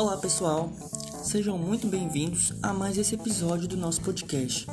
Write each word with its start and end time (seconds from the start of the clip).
Olá 0.00 0.16
pessoal, 0.16 0.70
sejam 1.22 1.58
muito 1.58 1.86
bem-vindos 1.86 2.54
a 2.62 2.72
mais 2.72 2.96
esse 2.96 3.16
episódio 3.16 3.68
do 3.68 3.76
nosso 3.76 4.00
podcast. 4.00 4.66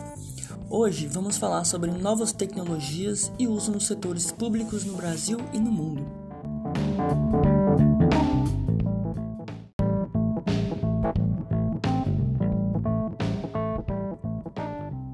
Hoje 0.70 1.06
vamos 1.06 1.38
falar 1.38 1.66
sobre 1.66 1.92
novas 1.92 2.32
tecnologias 2.32 3.30
e 3.38 3.46
uso 3.46 3.74
nos 3.74 3.88
setores 3.88 4.32
públicos 4.32 4.86
no 4.86 4.96
Brasil 4.96 5.38
e 5.52 5.60
no 5.60 5.70
mundo. 5.70 6.06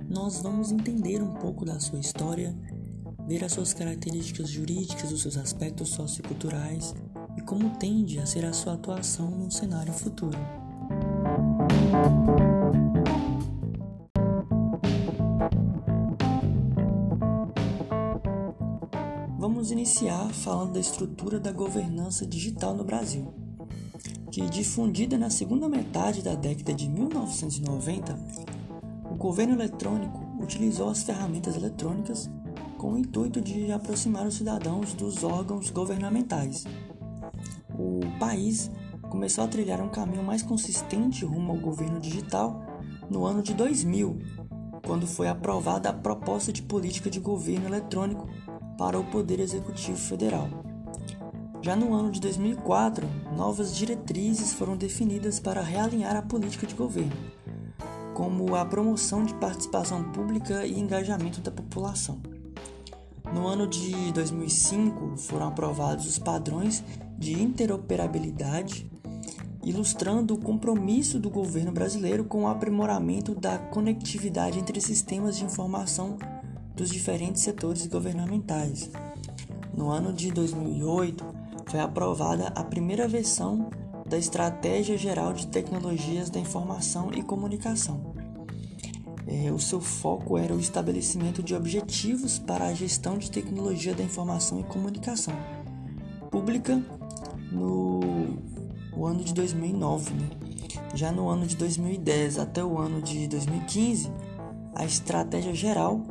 Nós 0.08 0.44
vamos 0.44 0.72
entender 0.72 1.24
um 1.24 1.34
pouco 1.34 1.66
da 1.66 1.80
sua 1.80 2.00
história, 2.00 2.56
ver 3.28 3.44
as 3.44 3.52
suas 3.52 3.74
características 3.74 4.48
jurídicas, 4.48 5.12
os 5.12 5.24
seus 5.24 5.38
aspectos 5.38 5.90
socioculturais 5.90 6.94
como 7.54 7.70
tende 7.70 8.18
a 8.18 8.26
ser 8.26 8.46
a 8.46 8.52
sua 8.52 8.74
atuação 8.74 9.30
num 9.30 9.52
cenário 9.52 9.94
futuro. 9.94 10.36
Vamos 19.38 19.70
iniciar 19.70 20.34
falando 20.34 20.74
da 20.74 20.80
estrutura 20.80 21.40
da 21.40 21.52
governança 21.52 22.26
digital 22.26 22.74
no 22.74 22.84
Brasil, 22.84 23.32
que 24.32 24.50
difundida 24.50 25.16
na 25.16 25.30
segunda 25.30 25.70
metade 25.70 26.24
da 26.24 26.34
década 26.34 26.74
de 26.74 26.90
1990, 26.90 28.18
o 29.12 29.16
governo 29.16 29.54
eletrônico 29.54 30.26
utilizou 30.42 30.90
as 30.90 31.04
ferramentas 31.04 31.56
eletrônicas 31.56 32.28
com 32.80 32.94
o 32.94 32.98
intuito 32.98 33.40
de 33.40 33.72
aproximar 33.72 34.26
os 34.26 34.34
cidadãos 34.34 34.96
dos 34.96 35.24
órgãos 35.24 35.70
governamentais 35.70 36.66
o 37.84 38.00
país 38.20 38.72
começou 39.10 39.44
a 39.44 39.48
trilhar 39.48 39.82
um 39.82 39.90
caminho 39.90 40.24
mais 40.24 40.42
consistente 40.42 41.26
rumo 41.26 41.52
ao 41.52 41.58
governo 41.58 42.00
digital 42.00 42.64
no 43.10 43.26
ano 43.26 43.44
de 43.44 43.54
2000, 43.54 44.18
quando 44.86 45.06
foi 45.06 45.28
aprovada 45.28 45.90
a 45.90 45.94
proposta 45.94 46.52
de 46.52 46.62
política 46.62 47.10
de 47.10 47.20
governo 47.20 47.68
eletrônico 47.68 48.28
para 48.78 49.00
o 49.00 49.04
Poder 49.04 49.40
Executivo 49.40 49.98
Federal. 49.98 50.48
Já 51.62 51.76
no 51.76 51.94
ano 51.94 52.12
de 52.12 52.20
2004, 52.20 53.08
novas 53.36 53.76
diretrizes 53.76 54.54
foram 54.54 54.76
definidas 54.76 55.40
para 55.40 55.62
realinhar 55.62 56.16
a 56.16 56.22
política 56.22 56.66
de 56.66 56.76
governo, 56.76 57.16
como 58.14 58.56
a 58.56 58.66
promoção 58.66 59.24
de 59.24 59.34
participação 59.36 60.04
pública 60.12 60.66
e 60.66 60.80
engajamento 60.80 61.40
da 61.40 61.52
população. 61.52 62.22
No 63.34 63.48
ano 63.48 63.66
de 63.66 64.12
2005, 64.12 65.18
foram 65.18 65.48
aprovados 65.48 66.06
os 66.06 66.20
padrões 66.20 66.84
de 67.18 67.42
interoperabilidade, 67.42 68.90
ilustrando 69.64 70.34
o 70.34 70.40
compromisso 70.40 71.20
do 71.20 71.30
governo 71.30 71.72
brasileiro 71.72 72.26
com 72.26 72.44
o 72.44 72.48
aprimoramento 72.48 73.34
da 73.34 73.58
conectividade 73.58 74.60
entre 74.60 74.82
sistemas 74.82 75.38
de 75.38 75.46
informação 75.46 76.18
dos 76.76 76.90
diferentes 76.90 77.42
setores 77.42 77.88
governamentais. 77.88 78.90
No 79.76 79.90
ano 79.90 80.12
de 80.12 80.32
2008, 80.32 81.24
foi 81.68 81.80
aprovada 81.80 82.48
a 82.48 82.64
primeira 82.64 83.08
versão 83.08 83.70
da 84.06 84.18
Estratégia 84.18 84.98
Geral 84.98 85.34
de 85.34 85.48
Tecnologias 85.48 86.30
da 86.30 86.40
Informação 86.40 87.10
e 87.14 87.24
Comunicação. 87.24 88.14
É, 89.26 89.52
o 89.52 89.58
seu 89.58 89.80
foco 89.80 90.38
era 90.38 90.54
o 90.54 90.60
estabelecimento 90.60 91.42
de 91.42 91.56
objetivos 91.56 92.38
para 92.38 92.66
a 92.66 92.74
gestão 92.74 93.18
de 93.18 93.32
tecnologia 93.32 93.94
da 93.94 94.04
informação 94.04 94.60
e 94.60 94.64
comunicação 94.64 95.34
pública 96.34 96.84
no 97.54 99.06
ano 99.06 99.24
de 99.24 99.34
2009. 99.34 100.14
Né? 100.14 100.30
Já 100.94 101.12
no 101.12 101.30
ano 101.30 101.46
de 101.46 101.56
2010 101.56 102.40
até 102.40 102.64
o 102.64 102.78
ano 102.78 103.02
de 103.02 103.28
2015, 103.28 104.12
a 104.76 104.86
estratégia 104.86 105.54
geral 105.54 106.02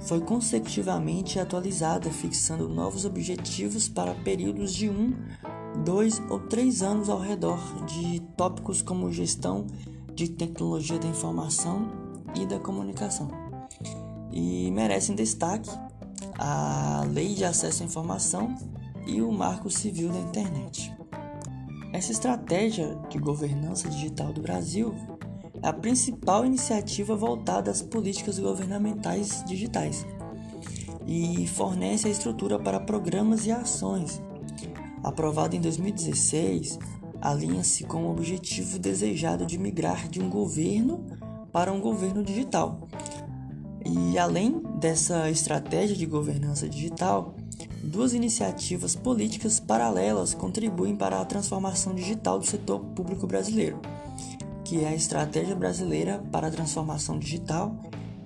foi 0.00 0.20
consecutivamente 0.20 1.38
atualizada, 1.38 2.10
fixando 2.10 2.68
novos 2.68 3.04
objetivos 3.04 3.88
para 3.88 4.14
períodos 4.14 4.74
de 4.74 4.90
um, 4.90 5.14
dois 5.84 6.20
ou 6.28 6.40
três 6.40 6.82
anos 6.82 7.08
ao 7.08 7.20
redor 7.20 7.58
de 7.86 8.20
tópicos 8.36 8.82
como 8.82 9.12
gestão 9.12 9.66
de 10.14 10.28
tecnologia 10.28 10.98
da 10.98 11.06
informação 11.06 11.88
e 12.34 12.44
da 12.44 12.58
comunicação. 12.58 13.28
E 14.32 14.70
merecem 14.72 15.14
destaque 15.14 15.70
a 16.38 17.04
Lei 17.08 17.34
de 17.34 17.44
Acesso 17.44 17.82
à 17.82 17.86
Informação 17.86 18.54
e 19.06 19.20
o 19.20 19.32
Marco 19.32 19.70
Civil 19.70 20.10
da 20.10 20.18
Internet. 20.18 20.94
Essa 21.92 22.12
estratégia 22.12 22.98
de 23.10 23.18
governança 23.18 23.88
digital 23.88 24.32
do 24.32 24.40
Brasil 24.40 24.94
é 25.62 25.68
a 25.68 25.72
principal 25.72 26.44
iniciativa 26.44 27.14
voltada 27.14 27.70
às 27.70 27.82
políticas 27.82 28.38
governamentais 28.38 29.44
digitais 29.46 30.06
e 31.06 31.46
fornece 31.46 32.08
a 32.08 32.10
estrutura 32.10 32.58
para 32.58 32.80
programas 32.80 33.46
e 33.46 33.52
ações. 33.52 34.22
Aprovada 35.04 35.54
em 35.54 35.60
2016, 35.60 36.78
alinha-se 37.20 37.84
com 37.84 38.04
o 38.04 38.10
objetivo 38.10 38.78
desejado 38.78 39.44
de 39.44 39.58
migrar 39.58 40.08
de 40.08 40.20
um 40.20 40.30
governo 40.30 41.04
para 41.52 41.72
um 41.72 41.80
governo 41.80 42.22
digital. 42.22 42.88
E 43.84 44.18
além 44.18 44.62
dessa 44.80 45.28
estratégia 45.30 45.96
de 45.96 46.06
governança 46.06 46.68
digital, 46.68 47.34
Duas 47.82 48.14
iniciativas 48.14 48.94
políticas 48.94 49.58
paralelas 49.58 50.34
contribuem 50.34 50.94
para 50.94 51.20
a 51.20 51.24
transformação 51.24 51.92
digital 51.92 52.38
do 52.38 52.46
setor 52.46 52.78
público 52.78 53.26
brasileiro, 53.26 53.80
que 54.64 54.84
é 54.84 54.88
a 54.88 54.94
Estratégia 54.94 55.56
Brasileira 55.56 56.22
para 56.30 56.46
a 56.46 56.50
Transformação 56.50 57.18
Digital 57.18 57.74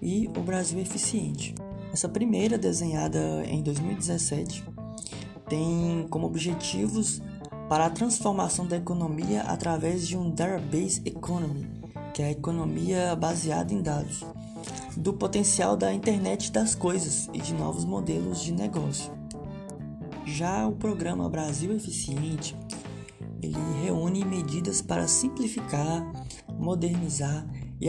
e 0.03 0.29
o 0.37 0.43
Brasil 0.43 0.79
Eficiente. 0.79 1.55
Essa 1.91 2.07
primeira, 2.07 2.59
desenhada 2.59 3.19
em 3.47 3.63
2017, 3.63 4.63
tem 5.49 6.07
como 6.11 6.27
objetivos 6.27 7.23
para 7.67 7.87
a 7.87 7.91
transformação 7.91 8.67
da 8.67 8.77
economia 8.77 9.41
através 9.43 10.07
de 10.07 10.19
um 10.19 10.31
Database 10.31 11.01
Economy, 11.07 11.67
que 12.13 12.23
é 12.23 12.27
a 12.27 12.31
economia 12.31 13.17
baseada 13.17 13.73
em 13.73 13.81
dados, 13.81 14.23
do 14.95 15.15
potencial 15.15 15.79
da 15.79 15.95
internet 15.95 16.53
das 16.53 16.75
coisas 16.75 17.31
e 17.33 17.41
de 17.41 17.55
novos 17.55 17.87
modelos 17.87 18.43
de 18.43 18.53
negócio. 18.53 19.17
Já 20.27 20.67
o 20.67 20.73
programa 20.73 21.29
Brasil 21.29 21.73
Eficiente, 21.73 22.57
ele 23.41 23.57
reúne 23.85 24.25
medidas 24.25 24.83
para 24.83 25.07
simplificar, 25.07 26.05
modernizar 26.59 27.47
e, 27.81 27.87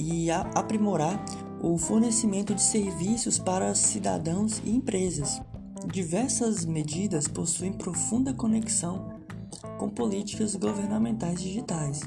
e 0.00 0.30
aprimorar 0.30 1.24
o 1.62 1.78
fornecimento 1.78 2.56
de 2.56 2.62
serviços 2.62 3.38
para 3.38 3.72
cidadãos 3.76 4.60
e 4.64 4.70
empresas. 4.70 5.40
Diversas 5.92 6.64
medidas 6.64 7.28
possuem 7.28 7.72
profunda 7.72 8.34
conexão 8.34 9.20
com 9.78 9.88
políticas 9.88 10.56
governamentais 10.56 11.40
digitais. 11.40 12.00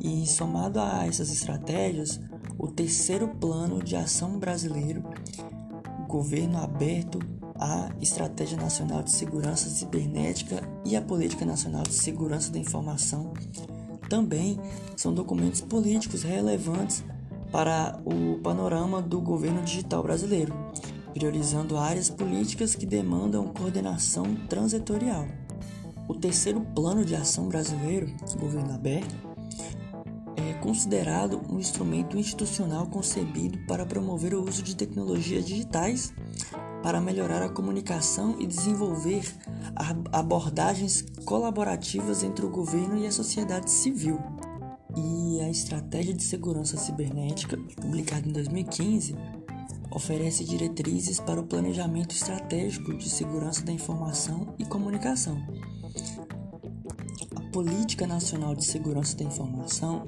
E 0.00 0.24
somado 0.28 0.80
a 0.80 1.06
essas 1.06 1.32
estratégias, 1.32 2.20
o 2.56 2.68
terceiro 2.68 3.28
plano 3.34 3.82
de 3.82 3.96
ação 3.96 4.38
brasileiro, 4.38 5.02
governo 6.08 6.58
aberto 6.58 7.18
a 7.60 7.90
Estratégia 8.00 8.56
Nacional 8.56 9.02
de 9.02 9.10
Segurança 9.10 9.68
Cibernética 9.68 10.66
e 10.82 10.96
a 10.96 11.02
Política 11.02 11.44
Nacional 11.44 11.82
de 11.82 11.92
Segurança 11.92 12.50
da 12.50 12.58
Informação 12.58 13.34
também 14.08 14.58
são 14.96 15.12
documentos 15.12 15.60
políticos 15.60 16.22
relevantes 16.22 17.04
para 17.52 18.00
o 18.04 18.38
panorama 18.38 19.02
do 19.02 19.20
governo 19.20 19.62
digital 19.62 20.02
brasileiro, 20.02 20.54
priorizando 21.12 21.76
áreas 21.76 22.08
políticas 22.08 22.74
que 22.74 22.86
demandam 22.86 23.48
coordenação 23.48 24.34
transitorial. 24.48 25.26
O 26.08 26.14
terceiro 26.14 26.62
plano 26.74 27.04
de 27.04 27.14
ação 27.14 27.46
brasileiro, 27.46 28.10
Governo 28.38 28.74
Aberto, 28.74 29.14
é 30.36 30.54
considerado 30.54 31.42
um 31.48 31.58
instrumento 31.58 32.16
institucional 32.16 32.86
concebido 32.86 33.58
para 33.66 33.84
promover 33.84 34.34
o 34.34 34.42
uso 34.42 34.62
de 34.62 34.74
tecnologias 34.74 35.44
digitais 35.44 36.12
para 36.82 37.00
melhorar 37.00 37.42
a 37.42 37.48
comunicação 37.48 38.36
e 38.38 38.46
desenvolver 38.46 39.34
abordagens 40.12 41.04
colaborativas 41.24 42.22
entre 42.22 42.44
o 42.44 42.50
governo 42.50 42.98
e 42.98 43.06
a 43.06 43.12
sociedade 43.12 43.70
civil. 43.70 44.18
E 44.96 45.40
a 45.40 45.48
Estratégia 45.48 46.12
de 46.12 46.22
Segurança 46.22 46.76
Cibernética, 46.76 47.56
publicada 47.80 48.28
em 48.28 48.32
2015, 48.32 49.14
oferece 49.90 50.44
diretrizes 50.44 51.20
para 51.20 51.40
o 51.40 51.46
planejamento 51.46 52.14
estratégico 52.14 52.96
de 52.96 53.08
segurança 53.08 53.62
da 53.64 53.72
informação 53.72 54.54
e 54.58 54.64
comunicação. 54.64 55.40
A 57.36 57.40
Política 57.52 58.06
Nacional 58.06 58.54
de 58.54 58.64
Segurança 58.64 59.16
da 59.16 59.24
Informação 59.24 60.04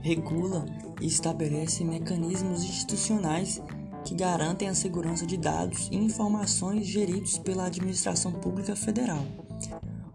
regula 0.00 0.64
e 1.00 1.06
estabelece 1.06 1.84
mecanismos 1.84 2.64
institucionais 2.64 3.62
que 4.04 4.14
garantem 4.14 4.68
a 4.68 4.74
segurança 4.74 5.26
de 5.26 5.36
dados 5.36 5.88
e 5.90 5.96
informações 5.96 6.86
geridos 6.86 7.38
pela 7.38 7.66
Administração 7.66 8.32
Pública 8.32 8.74
Federal. 8.74 9.24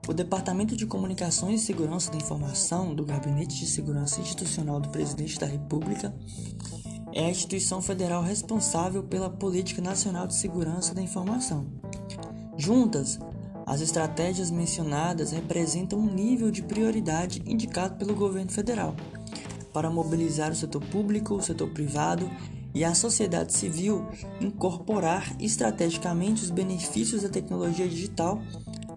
O 0.08 0.14
Departamento 0.14 0.76
de 0.76 0.86
Comunicações 0.86 1.62
e 1.62 1.66
Segurança 1.66 2.12
da 2.12 2.18
Informação 2.18 2.96
do 2.96 3.06
Gabinete 3.06 3.60
de 3.60 3.68
Segurança 3.68 4.22
Institucional 4.22 4.80
do 4.80 4.90
Presidente 4.90 5.40
da 5.40 5.46
República 5.46 6.14
é 7.14 7.26
a 7.26 7.30
instituição 7.30 7.82
federal 7.82 8.22
responsável 8.22 9.04
pela 9.04 9.30
Política 9.30 9.82
Nacional 9.82 10.28
de 10.28 10.36
Segurança 10.36 10.94
da 10.94 11.02
Informação. 11.02 11.66
Juntas, 12.58 13.20
as 13.66 13.82
estratégias 13.82 14.50
mencionadas 14.50 15.32
representam 15.32 16.00
um 16.00 16.14
nível 16.14 16.52
de 16.52 16.62
prioridade 16.62 17.44
indicado 17.46 17.96
pelo 17.96 18.16
governo 18.16 18.52
federal 18.52 18.96
para 19.74 19.90
mobilizar 19.90 20.52
o 20.52 20.56
setor 20.56 20.82
público, 20.86 21.36
o 21.36 21.42
setor 21.42 21.70
privado 21.70 22.30
e 22.78 22.86
a 22.86 22.94
sociedade 22.94 23.54
civil 23.54 24.06
incorporar 24.40 25.36
estrategicamente 25.40 26.44
os 26.44 26.52
benefícios 26.52 27.24
da 27.24 27.30
tecnologia 27.30 27.88
digital 27.88 28.40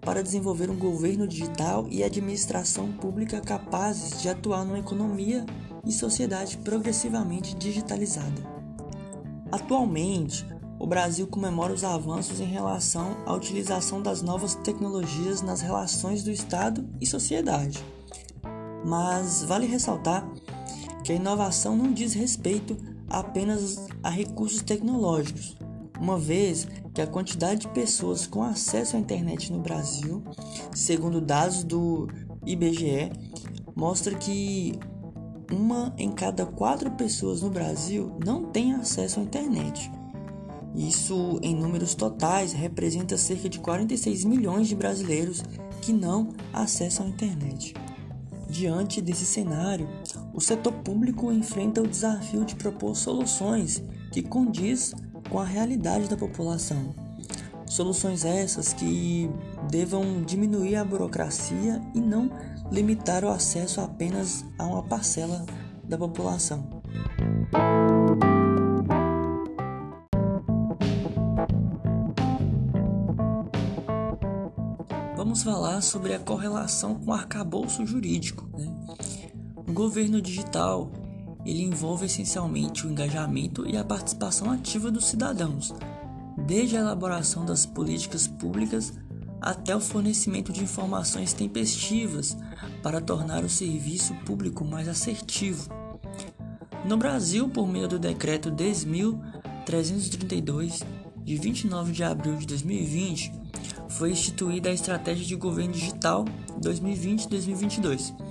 para 0.02 0.22
desenvolver 0.22 0.68
um 0.68 0.76
governo 0.76 1.26
digital 1.26 1.86
e 1.88 2.04
administração 2.04 2.92
pública 2.92 3.40
capazes 3.40 4.20
de 4.20 4.28
atuar 4.28 4.66
numa 4.66 4.78
economia 4.78 5.46
e 5.86 5.92
sociedade 5.92 6.58
progressivamente 6.58 7.54
digitalizada. 7.54 8.42
Atualmente, 9.50 10.46
o 10.78 10.86
Brasil 10.86 11.26
comemora 11.26 11.72
os 11.72 11.82
avanços 11.82 12.38
em 12.38 12.44
relação 12.44 13.16
à 13.24 13.32
utilização 13.32 14.02
das 14.02 14.20
novas 14.20 14.54
tecnologias 14.56 15.40
nas 15.40 15.62
relações 15.62 16.22
do 16.22 16.30
Estado 16.30 16.86
e 17.00 17.06
sociedade. 17.06 17.82
Mas 18.84 19.42
vale 19.42 19.64
ressaltar 19.64 20.30
que 21.02 21.12
a 21.12 21.16
inovação 21.16 21.74
não 21.74 21.90
diz 21.90 22.12
respeito 22.12 22.89
apenas 23.10 23.88
a 24.02 24.08
recursos 24.08 24.62
tecnológicos, 24.62 25.56
uma 26.00 26.18
vez 26.18 26.66
que 26.94 27.02
a 27.02 27.06
quantidade 27.06 27.62
de 27.62 27.68
pessoas 27.68 28.26
com 28.26 28.42
acesso 28.42 28.96
à 28.96 28.98
internet 28.98 29.52
no 29.52 29.60
Brasil, 29.60 30.22
segundo 30.74 31.20
dados 31.20 31.62
do 31.62 32.08
IBGE, 32.46 33.12
mostra 33.76 34.14
que 34.14 34.78
uma 35.52 35.92
em 35.98 36.10
cada 36.10 36.46
quatro 36.46 36.90
pessoas 36.92 37.42
no 37.42 37.50
Brasil 37.50 38.16
não 38.24 38.44
tem 38.44 38.72
acesso 38.72 39.20
à 39.20 39.22
internet. 39.22 39.90
Isso, 40.74 41.40
em 41.42 41.54
números 41.54 41.94
totais, 41.94 42.52
representa 42.52 43.18
cerca 43.18 43.48
de 43.48 43.58
46 43.58 44.24
milhões 44.24 44.68
de 44.68 44.76
brasileiros 44.76 45.42
que 45.82 45.92
não 45.92 46.32
acessam 46.52 47.06
a 47.06 47.08
internet. 47.08 47.74
Diante 48.48 49.00
desse 49.00 49.26
cenário, 49.26 49.88
o 50.32 50.40
setor 50.40 50.72
público 50.72 51.32
enfrenta 51.32 51.82
o 51.82 51.86
desafio 51.86 52.44
de 52.44 52.54
propor 52.54 52.94
soluções 52.96 53.82
que 54.12 54.22
condiz 54.22 54.94
com 55.28 55.38
a 55.38 55.44
realidade 55.44 56.08
da 56.08 56.16
população. 56.16 56.94
Soluções 57.66 58.24
essas 58.24 58.72
que 58.72 59.30
devam 59.70 60.22
diminuir 60.22 60.76
a 60.76 60.84
burocracia 60.84 61.80
e 61.94 62.00
não 62.00 62.30
limitar 62.70 63.24
o 63.24 63.28
acesso 63.28 63.80
apenas 63.80 64.44
a 64.58 64.64
uma 64.64 64.82
parcela 64.82 65.44
da 65.84 65.96
população. 65.96 66.80
Vamos 75.16 75.42
falar 75.44 75.80
sobre 75.80 76.14
a 76.14 76.18
correlação 76.18 76.96
com 76.96 77.10
o 77.10 77.14
arcabouço 77.14 77.86
jurídico. 77.86 78.48
Né? 78.58 78.66
O 79.70 79.72
governo 79.72 80.20
digital 80.20 80.90
ele 81.46 81.62
envolve 81.62 82.04
essencialmente 82.06 82.84
o 82.84 82.90
engajamento 82.90 83.64
e 83.64 83.76
a 83.76 83.84
participação 83.84 84.50
ativa 84.50 84.90
dos 84.90 85.06
cidadãos, 85.06 85.72
desde 86.44 86.76
a 86.76 86.80
elaboração 86.80 87.46
das 87.46 87.66
políticas 87.66 88.26
públicas 88.26 88.92
até 89.40 89.76
o 89.76 89.80
fornecimento 89.80 90.52
de 90.52 90.64
informações 90.64 91.32
tempestivas 91.32 92.36
para 92.82 93.00
tornar 93.00 93.44
o 93.44 93.48
serviço 93.48 94.12
público 94.26 94.64
mais 94.64 94.88
assertivo. 94.88 95.70
No 96.84 96.96
Brasil, 96.96 97.48
por 97.48 97.68
meio 97.68 97.86
do 97.86 97.96
decreto 97.96 98.50
10.332, 98.50 100.82
de 101.22 101.36
29 101.36 101.92
de 101.92 102.02
abril 102.02 102.34
de 102.34 102.46
2020, 102.48 103.32
foi 103.88 104.10
instituída 104.10 104.68
a 104.68 104.72
Estratégia 104.72 105.24
de 105.24 105.36
Governo 105.36 105.74
Digital 105.74 106.24
2020-2022 106.60 108.29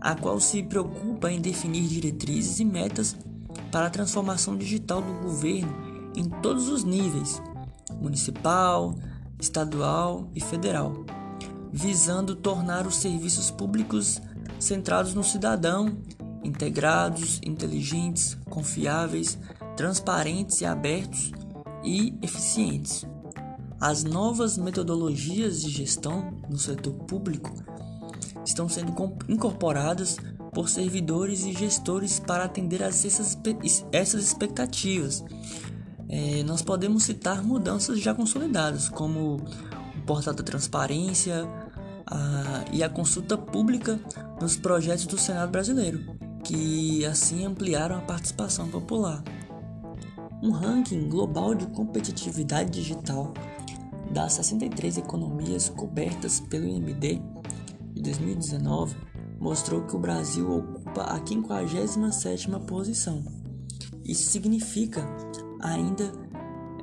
a 0.00 0.14
qual 0.14 0.40
se 0.40 0.62
preocupa 0.62 1.30
em 1.30 1.40
definir 1.40 1.88
diretrizes 1.88 2.60
e 2.60 2.64
metas 2.64 3.16
para 3.70 3.86
a 3.86 3.90
transformação 3.90 4.56
digital 4.56 5.02
do 5.02 5.12
governo 5.20 5.72
em 6.16 6.28
todos 6.28 6.68
os 6.68 6.84
níveis 6.84 7.42
municipal, 8.00 8.94
estadual 9.40 10.28
e 10.34 10.40
federal, 10.40 11.04
visando 11.72 12.34
tornar 12.34 12.86
os 12.86 12.96
serviços 12.96 13.50
públicos 13.50 14.20
centrados 14.58 15.14
no 15.14 15.24
cidadão, 15.24 15.98
integrados, 16.42 17.40
inteligentes, 17.44 18.36
confiáveis, 18.48 19.38
transparentes 19.76 20.60
e 20.60 20.66
abertos 20.66 21.32
e 21.84 22.14
eficientes. 22.22 23.06
As 23.80 24.02
novas 24.02 24.58
metodologias 24.58 25.62
de 25.62 25.70
gestão 25.70 26.32
no 26.48 26.58
setor 26.58 26.94
público 26.94 27.52
estão 28.44 28.68
sendo 28.68 28.92
incorporadas 29.28 30.18
por 30.52 30.68
servidores 30.68 31.44
e 31.44 31.52
gestores 31.52 32.18
para 32.18 32.44
atender 32.44 32.82
a 32.82 32.86
essas, 32.86 33.38
essas 33.92 34.24
expectativas. 34.24 35.24
É, 36.08 36.42
nós 36.44 36.62
podemos 36.62 37.04
citar 37.04 37.42
mudanças 37.42 38.00
já 38.00 38.14
consolidadas, 38.14 38.88
como 38.88 39.36
o 39.36 40.02
portal 40.06 40.32
da 40.32 40.42
transparência 40.42 41.46
a, 42.06 42.64
e 42.72 42.82
a 42.82 42.88
consulta 42.88 43.36
pública 43.36 44.00
nos 44.40 44.56
projetos 44.56 45.06
do 45.06 45.18
Senado 45.18 45.50
brasileiro, 45.50 46.00
que 46.42 47.04
assim 47.04 47.44
ampliaram 47.44 47.98
a 47.98 48.00
participação 48.00 48.68
popular. 48.68 49.22
Um 50.42 50.50
ranking 50.50 51.08
global 51.08 51.54
de 51.54 51.66
competitividade 51.66 52.70
digital 52.70 53.34
das 54.10 54.34
63 54.34 54.98
economias 54.98 55.68
cobertas 55.68 56.40
pelo 56.40 56.66
IMD 56.66 57.20
de 57.98 58.02
2019 58.02 58.96
mostrou 59.40 59.82
que 59.82 59.96
o 59.96 59.98
Brasil 59.98 60.50
ocupa 60.50 61.02
a 61.02 61.20
57ª 61.20 62.60
posição. 62.60 63.22
Isso 64.04 64.30
significa 64.30 65.04
ainda 65.60 66.12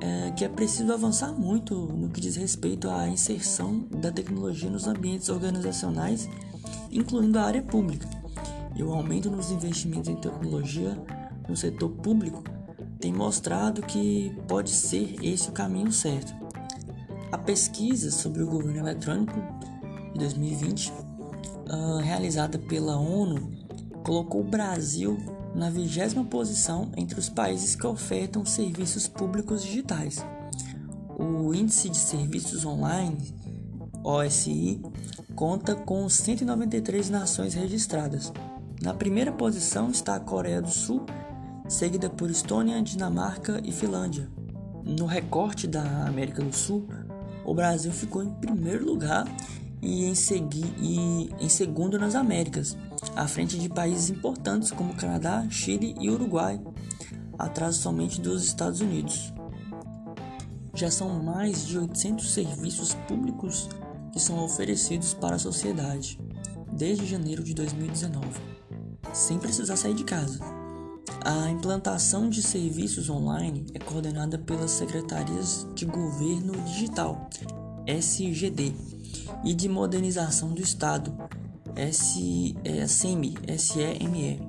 é, 0.00 0.30
que 0.32 0.44
é 0.44 0.48
preciso 0.48 0.92
avançar 0.92 1.32
muito 1.32 1.74
no 1.74 2.10
que 2.10 2.20
diz 2.20 2.36
respeito 2.36 2.88
à 2.90 3.08
inserção 3.08 3.86
da 3.90 4.12
tecnologia 4.12 4.70
nos 4.70 4.86
ambientes 4.86 5.28
organizacionais, 5.28 6.28
incluindo 6.90 7.38
a 7.38 7.44
área 7.44 7.62
pública. 7.62 8.08
E 8.74 8.82
o 8.82 8.92
aumento 8.92 9.30
nos 9.30 9.50
investimentos 9.50 10.08
em 10.08 10.16
tecnologia 10.16 10.96
no 11.48 11.56
setor 11.56 11.90
público 11.90 12.44
tem 13.00 13.12
mostrado 13.12 13.82
que 13.82 14.36
pode 14.46 14.70
ser 14.70 15.16
esse 15.22 15.48
o 15.48 15.52
caminho 15.52 15.90
certo. 15.90 16.34
A 17.32 17.38
pesquisa 17.38 18.10
sobre 18.10 18.42
o 18.42 18.46
governo 18.46 18.80
eletrônico 18.80 19.40
de 20.12 20.18
2020 20.18 21.05
uh, 21.70 21.98
realizada 21.98 22.58
pela 22.58 22.96
ONU 22.98 23.50
colocou 24.04 24.40
o 24.40 24.44
Brasil 24.44 25.18
na 25.54 25.70
vigésima 25.70 26.24
posição 26.24 26.90
entre 26.96 27.18
os 27.18 27.28
países 27.28 27.74
que 27.74 27.86
ofertam 27.86 28.44
serviços 28.44 29.08
públicos 29.08 29.62
digitais. 29.62 30.24
O 31.18 31.54
Índice 31.54 31.88
de 31.88 31.96
Serviços 31.96 32.64
Online, 32.64 33.34
OSI, 34.04 34.82
conta 35.34 35.74
com 35.74 36.08
193 36.08 37.08
nações 37.10 37.54
registradas. 37.54 38.32
Na 38.82 38.92
primeira 38.92 39.32
posição 39.32 39.90
está 39.90 40.16
a 40.16 40.20
Coreia 40.20 40.60
do 40.60 40.70
Sul, 40.70 41.06
seguida 41.68 42.10
por 42.10 42.30
Estônia, 42.30 42.80
Dinamarca 42.82 43.60
e 43.64 43.72
Finlândia. 43.72 44.28
No 44.84 45.06
recorte 45.06 45.66
da 45.66 46.06
América 46.06 46.42
do 46.42 46.54
Sul, 46.54 46.86
o 47.44 47.54
Brasil 47.54 47.90
ficou 47.90 48.22
em 48.22 48.30
primeiro 48.30 48.84
lugar 48.84 49.26
e 49.86 50.04
em, 50.04 50.16
segui, 50.16 50.64
e 50.80 51.30
em 51.38 51.48
segundo 51.48 51.96
nas 51.96 52.16
Américas, 52.16 52.76
à 53.14 53.28
frente 53.28 53.56
de 53.56 53.68
países 53.68 54.10
importantes 54.10 54.72
como 54.72 54.96
Canadá, 54.96 55.46
Chile 55.48 55.94
e 56.00 56.10
Uruguai, 56.10 56.60
atrás 57.38 57.76
somente 57.76 58.20
dos 58.20 58.44
Estados 58.44 58.80
Unidos. 58.80 59.32
Já 60.74 60.90
são 60.90 61.22
mais 61.22 61.64
de 61.64 61.78
800 61.78 62.28
serviços 62.32 62.94
públicos 63.06 63.68
que 64.12 64.18
são 64.18 64.44
oferecidos 64.44 65.14
para 65.14 65.36
a 65.36 65.38
sociedade 65.38 66.18
desde 66.72 67.06
janeiro 67.06 67.44
de 67.44 67.54
2019, 67.54 68.26
sem 69.12 69.38
precisar 69.38 69.76
sair 69.76 69.94
de 69.94 70.02
casa. 70.02 70.40
A 71.24 71.48
implantação 71.48 72.28
de 72.28 72.42
serviços 72.42 73.08
online 73.08 73.64
é 73.72 73.78
coordenada 73.78 74.36
pelas 74.36 74.72
Secretarias 74.72 75.64
de 75.76 75.86
Governo 75.86 76.52
Digital, 76.62 77.30
SGD, 77.86 78.74
e 79.44 79.54
de 79.54 79.68
Modernização 79.68 80.50
do 80.50 80.60
Estado, 80.60 81.16
SEME, 82.86 83.34
SEME. 83.58 84.40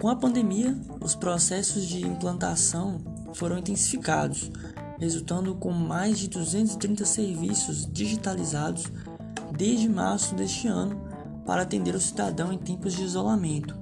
Com 0.00 0.08
a 0.08 0.16
pandemia, 0.16 0.76
os 1.00 1.14
processos 1.14 1.86
de 1.86 2.06
implantação 2.06 3.00
foram 3.34 3.58
intensificados, 3.58 4.50
resultando 4.98 5.54
com 5.54 5.70
mais 5.70 6.18
de 6.18 6.28
230 6.28 7.04
serviços 7.04 7.88
digitalizados 7.90 8.84
desde 9.56 9.88
março 9.88 10.34
deste 10.34 10.66
ano 10.66 11.00
para 11.46 11.62
atender 11.62 11.94
o 11.94 12.00
cidadão 12.00 12.52
em 12.52 12.58
tempos 12.58 12.94
de 12.94 13.02
isolamento. 13.02 13.76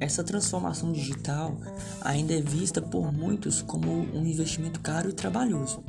Essa 0.00 0.22
transformação 0.22 0.92
digital 0.92 1.56
ainda 2.00 2.32
é 2.32 2.40
vista 2.40 2.80
por 2.80 3.12
muitos 3.12 3.62
como 3.62 3.90
um 3.90 4.24
investimento 4.24 4.80
caro 4.80 5.10
e 5.10 5.12
trabalhoso, 5.12 5.82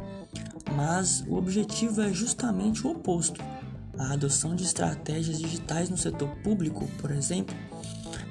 mas 0.76 1.24
o 1.28 1.36
objetivo 1.36 2.02
é 2.02 2.12
justamente 2.12 2.86
o 2.86 2.92
oposto. 2.92 3.42
A 3.98 4.14
adoção 4.14 4.56
de 4.56 4.64
estratégias 4.64 5.40
digitais 5.40 5.90
no 5.90 5.98
setor 5.98 6.30
público, 6.38 6.88
por 7.02 7.12
exemplo, 7.12 7.56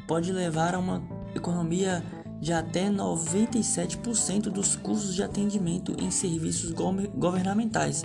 pode 0.07 0.33
levar 0.33 0.75
a 0.75 0.79
uma 0.79 1.03
economia 1.35 2.03
de 2.41 2.53
até 2.53 2.89
97% 2.89 4.43
dos 4.45 4.77
custos 4.77 5.15
de 5.15 5.23
atendimento 5.23 5.95
em 5.99 6.11
serviços 6.11 6.73
governamentais, 7.15 8.05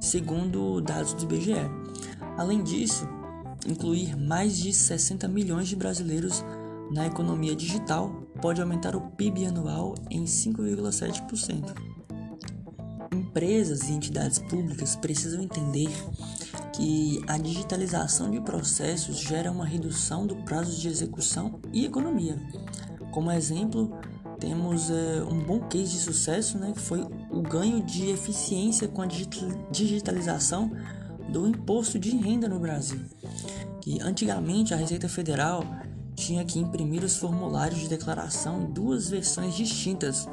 segundo 0.00 0.80
dados 0.80 1.12
do 1.14 1.24
IBGE. 1.24 1.54
Além 2.36 2.62
disso, 2.62 3.06
incluir 3.66 4.16
mais 4.16 4.56
de 4.56 4.72
60 4.72 5.28
milhões 5.28 5.68
de 5.68 5.76
brasileiros 5.76 6.44
na 6.90 7.06
economia 7.06 7.54
digital 7.54 8.10
pode 8.40 8.60
aumentar 8.60 8.96
o 8.96 9.00
PIB 9.12 9.46
anual 9.46 9.94
em 10.10 10.24
5,7%. 10.24 12.01
Empresas 13.12 13.88
e 13.88 13.92
entidades 13.92 14.38
públicas 14.38 14.96
precisam 14.96 15.42
entender 15.42 15.90
que 16.74 17.22
a 17.28 17.36
digitalização 17.36 18.30
de 18.30 18.40
processos 18.40 19.18
gera 19.18 19.52
uma 19.52 19.66
redução 19.66 20.26
do 20.26 20.36
prazo 20.36 20.80
de 20.80 20.88
execução 20.88 21.60
e 21.72 21.84
economia. 21.84 22.40
Como 23.10 23.30
exemplo, 23.30 23.92
temos 24.40 24.90
é, 24.90 25.22
um 25.22 25.38
bom 25.38 25.60
case 25.60 25.92
de 25.92 25.98
sucesso, 25.98 26.58
né, 26.58 26.72
que 26.72 26.80
foi 26.80 27.06
o 27.30 27.42
ganho 27.42 27.82
de 27.82 28.10
eficiência 28.10 28.88
com 28.88 29.02
a 29.02 29.06
digitalização 29.70 30.72
do 31.28 31.46
imposto 31.46 31.98
de 31.98 32.16
renda 32.16 32.48
no 32.48 32.58
Brasil. 32.58 33.00
Que 33.80 34.00
antigamente 34.00 34.72
a 34.72 34.76
Receita 34.76 35.08
Federal 35.08 35.64
tinha 36.14 36.44
que 36.44 36.58
imprimir 36.58 37.04
os 37.04 37.16
formulários 37.16 37.80
de 37.80 37.88
declaração 37.88 38.62
em 38.62 38.72
duas 38.72 39.08
versões 39.08 39.54
distintas, 39.54 40.28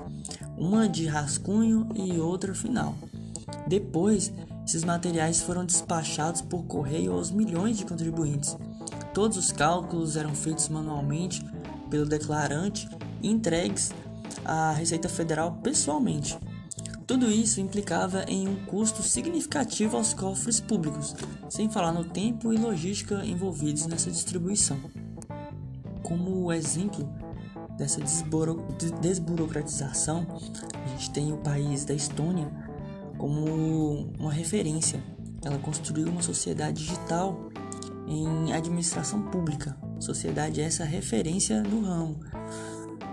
uma 0.60 0.88
de 0.88 1.08
rascunho 1.08 1.88
e 1.96 2.20
outra 2.20 2.54
final. 2.54 2.96
Depois, 3.66 4.32
esses 4.66 4.84
materiais 4.84 5.42
foram 5.42 5.66
despachados 5.66 6.42
por 6.42 6.64
correio 6.66 7.14
aos 7.14 7.32
milhões 7.32 7.78
de 7.78 7.86
contribuintes. 7.86 8.56
Todos 9.14 9.38
os 9.38 9.52
cálculos 9.52 10.16
eram 10.16 10.36
feitos 10.36 10.70
manualmente 10.70 11.44
pelo 11.90 12.06
declarante 12.06 12.88
e 13.22 13.30
entregues 13.30 13.92
à 14.46 14.72
Receita 14.72 15.10
Federal 15.10 15.54
pessoalmente. 15.64 16.38
Tudo 17.08 17.32
isso 17.32 17.60
implicava 17.60 18.24
em 18.28 18.48
um 18.48 18.56
custo 18.68 19.02
significativo 19.02 19.98
aos 19.98 20.14
cofres 20.14 20.60
públicos, 20.60 21.16
sem 21.50 21.68
falar 21.68 21.92
no 21.92 22.04
tempo 22.04 22.54
e 22.54 22.58
logística 22.58 23.26
envolvidos 23.26 23.88
nessa 23.88 24.12
distribuição. 24.12 24.78
Como 26.04 26.54
exemplo 26.54 27.10
dessa 27.80 28.00
desburocratização, 29.02 30.28
a 30.74 30.88
gente 30.90 31.10
tem 31.10 31.34
o 31.34 31.38
país 31.38 31.84
da 31.86 31.96
Estônia 31.96 32.48
como 33.18 34.12
uma 34.20 34.32
referência. 34.32 35.04
Ela 35.44 35.58
construiu 35.58 36.10
uma 36.10 36.22
sociedade 36.22 36.86
digital 36.86 37.50
em 38.08 38.54
administração 38.54 39.24
pública, 39.24 39.76
Sociedade 40.00 40.62
é 40.62 40.64
essa 40.64 40.86
referência 40.86 41.62
no 41.62 41.82
ramo. 41.82 42.20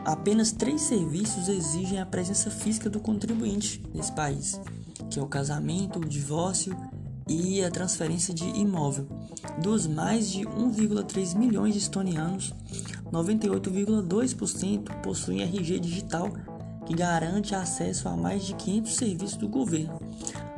Apenas 0.04 0.52
três 0.52 0.82
serviços 0.82 1.48
exigem 1.48 2.00
a 2.00 2.06
presença 2.06 2.48
física 2.48 2.88
do 2.88 3.00
contribuinte 3.00 3.82
nesse 3.92 4.12
país, 4.12 4.60
que 5.10 5.18
é 5.18 5.22
o 5.22 5.26
casamento, 5.26 5.98
o 5.98 6.04
divórcio 6.04 6.76
e 7.28 7.62
a 7.64 7.70
transferência 7.72 8.32
de 8.32 8.44
imóvel. 8.44 9.08
Dos 9.60 9.88
mais 9.88 10.30
de 10.30 10.42
1,3 10.42 11.36
milhões 11.36 11.74
de 11.74 11.80
estonianos, 11.80 12.54
98,2% 13.12 15.00
possuem 15.02 15.42
RG 15.42 15.78
digital, 15.80 16.30
que 16.84 16.94
garante 16.94 17.54
acesso 17.54 18.08
a 18.08 18.16
mais 18.16 18.44
de 18.44 18.54
500 18.54 18.94
serviços 18.94 19.36
do 19.36 19.48
governo, 19.48 20.00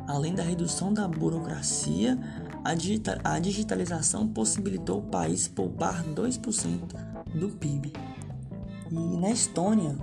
além 0.07 0.33
da 0.33 0.43
redução 0.43 0.93
da 0.93 1.07
burocracia 1.07 2.17
a, 2.63 2.73
digita 2.73 3.19
a 3.23 3.39
digitalização 3.39 4.27
possibilitou 4.27 4.99
o 4.99 5.03
país 5.03 5.47
poupar 5.47 6.03
2% 6.03 6.79
do 7.33 7.49
PIB. 7.49 7.93
E 8.91 9.17
na 9.17 9.29
Estônia, 9.29 9.95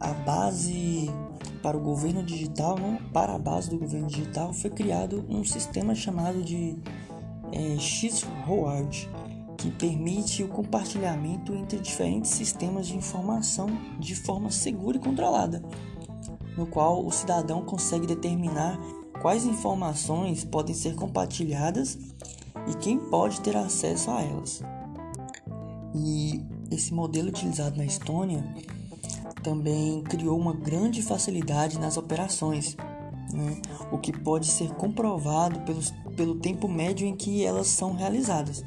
a 0.00 0.12
base 0.12 1.10
para 1.62 1.76
o 1.76 1.80
governo 1.80 2.22
digital, 2.22 2.78
né, 2.78 3.00
para 3.12 3.34
a 3.34 3.38
base 3.38 3.70
do 3.70 3.78
governo 3.78 4.06
digital, 4.06 4.52
foi 4.52 4.70
criado 4.70 5.24
um 5.28 5.44
sistema 5.44 5.94
chamado 5.94 6.42
de 6.42 6.76
é, 7.52 7.78
X-Road, 7.78 9.08
que 9.66 9.70
permite 9.72 10.44
o 10.44 10.48
compartilhamento 10.48 11.52
entre 11.52 11.80
diferentes 11.80 12.30
sistemas 12.30 12.86
de 12.86 12.96
informação 12.96 13.66
de 13.98 14.14
forma 14.14 14.48
segura 14.48 14.96
e 14.96 15.00
controlada, 15.00 15.60
no 16.56 16.66
qual 16.68 17.04
o 17.04 17.10
cidadão 17.10 17.62
consegue 17.62 18.06
determinar 18.06 18.78
quais 19.20 19.44
informações 19.44 20.44
podem 20.44 20.72
ser 20.72 20.94
compartilhadas 20.94 21.98
e 22.68 22.74
quem 22.76 22.96
pode 22.96 23.40
ter 23.40 23.56
acesso 23.56 24.08
a 24.12 24.22
elas. 24.22 24.62
E 25.92 26.44
esse 26.70 26.94
modelo 26.94 27.28
utilizado 27.28 27.76
na 27.76 27.84
Estônia 27.84 28.44
também 29.42 30.00
criou 30.02 30.38
uma 30.38 30.54
grande 30.54 31.02
facilidade 31.02 31.76
nas 31.80 31.96
operações, 31.96 32.76
né? 33.32 33.60
o 33.90 33.98
que 33.98 34.12
pode 34.12 34.46
ser 34.46 34.70
comprovado 34.74 35.58
pelos, 35.60 35.92
pelo 36.16 36.36
tempo 36.36 36.68
médio 36.68 37.04
em 37.04 37.16
que 37.16 37.44
elas 37.44 37.66
são 37.66 37.94
realizadas. 37.94 38.62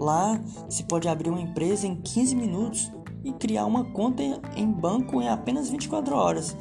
Lá 0.00 0.40
se 0.66 0.82
pode 0.84 1.06
abrir 1.08 1.28
uma 1.28 1.42
empresa 1.42 1.86
em 1.86 1.94
15 1.94 2.34
minutos 2.34 2.90
e 3.22 3.32
criar 3.32 3.66
uma 3.66 3.84
conta 3.84 4.22
em 4.56 4.66
banco 4.66 5.20
em 5.20 5.28
apenas 5.28 5.68
24 5.68 6.16
horas. 6.16 6.56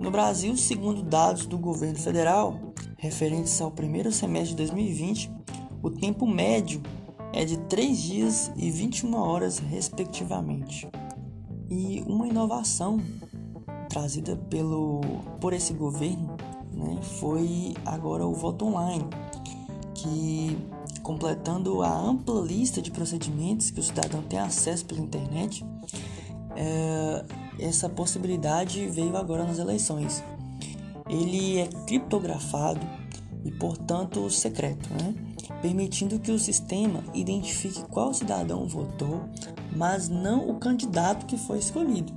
No 0.00 0.10
Brasil, 0.10 0.56
segundo 0.56 1.02
dados 1.02 1.44
do 1.44 1.58
governo 1.58 1.98
federal, 1.98 2.58
referentes 2.96 3.60
ao 3.60 3.70
primeiro 3.70 4.10
semestre 4.10 4.52
de 4.52 4.56
2020, 4.56 5.30
o 5.82 5.90
tempo 5.90 6.26
médio 6.26 6.80
é 7.34 7.44
de 7.44 7.58
3 7.58 8.02
dias 8.02 8.50
e 8.56 8.70
21 8.70 9.14
horas, 9.14 9.58
respectivamente. 9.58 10.88
E 11.68 12.02
uma 12.06 12.26
inovação 12.26 12.98
trazida 13.90 14.34
pelo, 14.48 15.02
por 15.42 15.52
esse 15.52 15.74
governo 15.74 16.38
né, 16.72 16.98
foi 17.02 17.74
agora 17.84 18.26
o 18.26 18.32
voto 18.32 18.64
online, 18.64 19.04
que 19.94 20.56
completando 21.08 21.80
a 21.80 21.90
ampla 21.90 22.38
lista 22.42 22.82
de 22.82 22.90
procedimentos 22.90 23.70
que 23.70 23.80
o 23.80 23.82
cidadão 23.82 24.20
tem 24.20 24.38
acesso 24.38 24.84
pela 24.84 25.00
internet, 25.00 25.64
é, 26.54 27.24
essa 27.58 27.88
possibilidade 27.88 28.86
veio 28.90 29.16
agora 29.16 29.42
nas 29.42 29.58
eleições 29.58 30.22
ele 31.08 31.60
é 31.60 31.66
criptografado 31.86 32.86
e, 33.42 33.50
portanto, 33.50 34.28
secreto, 34.28 34.86
né? 35.02 35.14
permitindo 35.62 36.18
que 36.18 36.30
o 36.30 36.38
sistema 36.38 37.02
identifique 37.14 37.82
qual 37.84 38.12
cidadão 38.12 38.68
votou, 38.68 39.22
mas 39.74 40.10
não 40.10 40.50
o 40.50 40.58
candidato 40.58 41.24
que 41.24 41.38
foi 41.38 41.56
escolhido. 41.56 42.12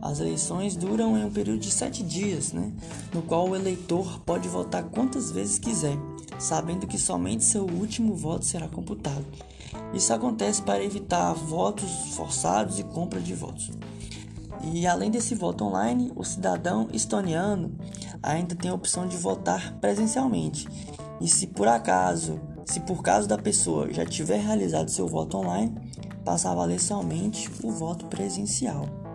As 0.00 0.20
eleições 0.20 0.76
duram 0.76 1.18
em 1.18 1.24
um 1.24 1.30
período 1.30 1.58
de 1.58 1.70
sete 1.70 2.02
dias, 2.02 2.52
né? 2.52 2.72
no 3.12 3.22
qual 3.22 3.48
o 3.48 3.56
eleitor 3.56 4.20
pode 4.20 4.48
votar 4.48 4.84
quantas 4.84 5.32
vezes 5.32 5.58
quiser, 5.58 5.96
sabendo 6.38 6.86
que 6.86 6.98
somente 6.98 7.44
seu 7.44 7.64
último 7.64 8.14
voto 8.14 8.44
será 8.44 8.68
computado. 8.68 9.24
Isso 9.92 10.12
acontece 10.12 10.62
para 10.62 10.82
evitar 10.82 11.32
votos 11.34 11.90
forçados 12.14 12.78
e 12.78 12.84
compra 12.84 13.20
de 13.20 13.34
votos. 13.34 13.70
E 14.72 14.86
além 14.86 15.10
desse 15.10 15.34
voto 15.34 15.64
online, 15.64 16.12
o 16.14 16.24
cidadão 16.24 16.88
estoniano 16.92 17.72
ainda 18.22 18.54
tem 18.54 18.70
a 18.70 18.74
opção 18.74 19.06
de 19.06 19.16
votar 19.16 19.74
presencialmente. 19.80 20.68
E 21.20 21.28
se 21.28 21.46
por 21.46 21.66
acaso, 21.66 22.40
se 22.64 22.80
por 22.80 23.02
caso 23.02 23.28
da 23.28 23.38
pessoa 23.38 23.92
já 23.92 24.04
tiver 24.04 24.38
realizado 24.38 24.90
seu 24.90 25.08
voto 25.08 25.38
online, 25.38 25.74
passa 26.24 26.50
a 26.50 26.54
valer 26.54 26.80
somente 26.80 27.50
o 27.62 27.70
voto 27.70 28.06
presencial. 28.06 29.07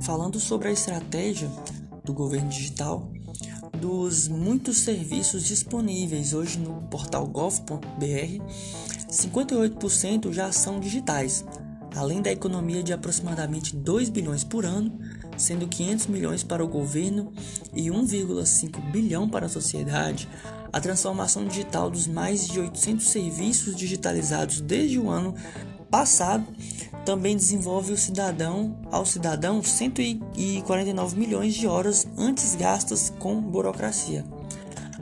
Falando 0.00 0.40
sobre 0.40 0.68
a 0.68 0.72
estratégia 0.72 1.50
do 2.04 2.14
governo 2.14 2.48
digital, 2.48 3.10
dos 3.78 4.26
muitos 4.26 4.78
serviços 4.78 5.44
disponíveis 5.44 6.32
hoje 6.32 6.58
no 6.58 6.82
portal 6.88 7.26
gov.br, 7.26 8.42
58% 9.10 10.32
já 10.32 10.50
são 10.50 10.80
digitais, 10.80 11.44
além 11.94 12.22
da 12.22 12.32
economia 12.32 12.82
de 12.82 12.92
aproximadamente 12.92 13.76
2 13.76 14.08
bilhões 14.08 14.44
por 14.44 14.64
ano, 14.64 14.98
sendo 15.38 15.66
500 15.66 16.06
milhões 16.08 16.42
para 16.42 16.64
o 16.64 16.68
governo 16.68 17.32
e 17.74 17.88
1,5 17.88 18.90
bilhão 18.90 19.28
para 19.28 19.46
a 19.46 19.48
sociedade. 19.48 20.28
A 20.72 20.80
transformação 20.80 21.46
digital 21.46 21.88
dos 21.88 22.06
mais 22.06 22.46
de 22.46 22.60
800 22.60 23.08
serviços 23.08 23.74
digitalizados 23.74 24.60
desde 24.60 24.98
o 24.98 25.08
ano 25.08 25.34
passado 25.90 26.46
também 27.04 27.36
desenvolve 27.36 27.92
o 27.92 27.96
cidadão 27.96 28.76
ao 28.90 29.06
cidadão 29.06 29.62
149 29.62 31.16
milhões 31.18 31.54
de 31.54 31.66
horas 31.66 32.06
antes 32.18 32.54
gastas 32.54 33.10
com 33.18 33.40
burocracia. 33.40 34.26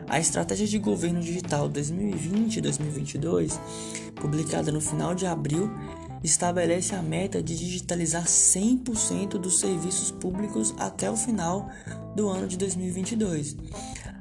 A 0.08 0.20
Estratégia 0.20 0.68
de 0.68 0.78
Governo 0.78 1.20
Digital 1.20 1.68
2020-2022, 1.68 3.58
publicada 4.14 4.70
no 4.70 4.80
final 4.80 5.16
de 5.16 5.26
abril, 5.26 5.68
estabelece 6.26 6.94
a 6.94 7.02
meta 7.02 7.42
de 7.42 7.56
digitalizar 7.56 8.24
100% 8.24 9.38
dos 9.38 9.58
serviços 9.58 10.10
públicos 10.10 10.74
até 10.78 11.10
o 11.10 11.16
final 11.16 11.68
do 12.14 12.28
ano 12.28 12.46
de 12.46 12.56
2022. 12.56 13.56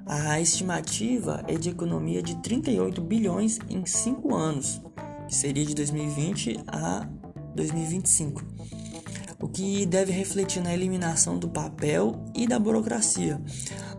A 0.05 0.39
estimativa 0.39 1.43
é 1.47 1.55
de 1.55 1.69
economia 1.69 2.21
de 2.21 2.35
38 2.35 3.01
bilhões 3.01 3.59
em 3.67 3.85
5 3.85 4.35
anos, 4.35 4.81
que 5.27 5.35
seria 5.35 5.65
de 5.65 5.73
2020 5.73 6.59
a 6.67 7.09
2025, 7.55 8.43
o 9.39 9.47
que 9.47 9.85
deve 9.85 10.11
refletir 10.11 10.61
na 10.61 10.73
eliminação 10.73 11.39
do 11.39 11.49
papel 11.49 12.23
e 12.35 12.45
da 12.45 12.59
burocracia, 12.59 13.41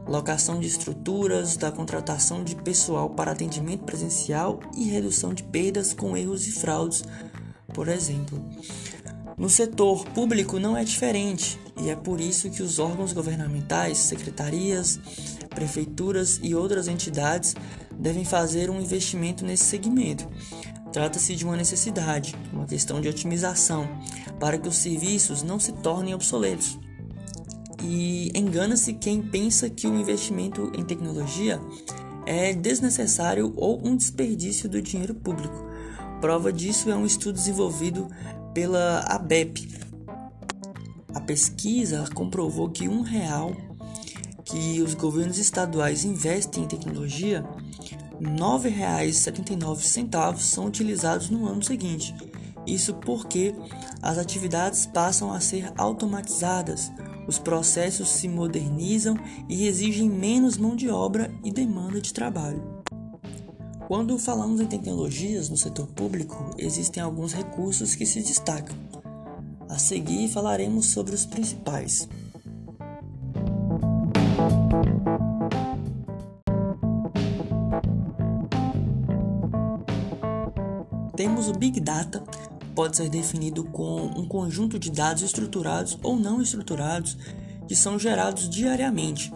locação 0.06 0.60
de 0.60 0.68
estruturas, 0.68 1.56
da 1.56 1.72
contratação 1.72 2.44
de 2.44 2.54
pessoal 2.54 3.10
para 3.10 3.32
atendimento 3.32 3.84
presencial 3.84 4.60
e 4.76 4.84
redução 4.84 5.34
de 5.34 5.42
perdas 5.42 5.92
com 5.92 6.16
erros 6.16 6.46
e 6.46 6.52
fraudes, 6.52 7.02
por 7.76 7.88
exemplo. 7.88 8.42
No 9.36 9.50
setor 9.50 10.02
público 10.06 10.58
não 10.58 10.74
é 10.74 10.82
diferente, 10.82 11.60
e 11.78 11.90
é 11.90 11.94
por 11.94 12.22
isso 12.22 12.48
que 12.48 12.62
os 12.62 12.78
órgãos 12.78 13.12
governamentais, 13.12 13.98
secretarias, 13.98 14.98
prefeituras 15.50 16.40
e 16.42 16.54
outras 16.54 16.88
entidades 16.88 17.54
devem 17.92 18.24
fazer 18.24 18.70
um 18.70 18.80
investimento 18.80 19.44
nesse 19.44 19.64
segmento, 19.64 20.26
Trata-se 20.92 21.36
de 21.36 21.44
uma 21.44 21.56
necessidade, 21.56 22.34
uma 22.50 22.64
questão 22.64 23.02
de 23.02 23.08
otimização, 23.08 23.86
para 24.40 24.56
que 24.56 24.66
os 24.66 24.76
serviços 24.76 25.42
não 25.42 25.60
se 25.60 25.72
tornem 25.72 26.14
obsoletos. 26.14 26.78
E 27.82 28.32
engana-se 28.34 28.94
quem 28.94 29.20
pensa 29.20 29.68
que 29.68 29.86
o 29.86 29.94
investimento 29.94 30.72
em 30.74 30.82
tecnologia 30.82 31.60
é 32.24 32.54
desnecessário 32.54 33.52
ou 33.56 33.86
um 33.86 33.94
desperdício 33.94 34.70
do 34.70 34.80
dinheiro 34.80 35.14
público. 35.14 35.65
Prova 36.20 36.52
disso 36.52 36.90
é 36.90 36.96
um 36.96 37.06
estudo 37.06 37.34
desenvolvido 37.34 38.08
pela 38.54 39.00
ABEP. 39.00 39.68
A 41.14 41.20
pesquisa 41.20 42.04
comprovou 42.14 42.70
que 42.70 42.88
um 42.88 43.02
real 43.02 43.52
que 44.44 44.80
os 44.80 44.94
governos 44.94 45.38
estaduais 45.38 46.04
investem 46.04 46.64
em 46.64 46.68
tecnologia 46.68 47.44
R$ 48.20 48.26
9,79 48.26 50.38
são 50.38 50.66
utilizados 50.66 51.28
no 51.28 51.46
ano 51.46 51.62
seguinte. 51.62 52.14
Isso 52.66 52.94
porque 52.94 53.54
as 54.00 54.18
atividades 54.18 54.86
passam 54.86 55.32
a 55.32 55.40
ser 55.40 55.70
automatizadas, 55.76 56.90
os 57.28 57.38
processos 57.38 58.08
se 58.08 58.28
modernizam 58.28 59.16
e 59.48 59.66
exigem 59.66 60.08
menos 60.08 60.56
mão 60.56 60.74
de 60.74 60.88
obra 60.88 61.32
e 61.44 61.52
demanda 61.52 62.00
de 62.00 62.12
trabalho. 62.12 62.75
Quando 63.86 64.18
falamos 64.18 64.60
em 64.60 64.66
tecnologias 64.66 65.48
no 65.48 65.56
setor 65.56 65.86
público, 65.86 66.50
existem 66.58 67.00
alguns 67.00 67.32
recursos 67.32 67.94
que 67.94 68.04
se 68.04 68.20
destacam. 68.20 68.74
A 69.68 69.78
seguir 69.78 70.28
falaremos 70.28 70.86
sobre 70.86 71.14
os 71.14 71.24
principais. 71.24 72.08
Temos 81.14 81.48
o 81.48 81.52
Big 81.52 81.78
Data, 81.78 82.24
pode 82.74 82.96
ser 82.96 83.08
definido 83.08 83.62
com 83.62 84.06
um 84.06 84.26
conjunto 84.26 84.80
de 84.80 84.90
dados 84.90 85.22
estruturados 85.22 85.96
ou 86.02 86.16
não 86.16 86.42
estruturados 86.42 87.16
que 87.68 87.76
são 87.76 88.00
gerados 88.00 88.50
diariamente. 88.50 89.32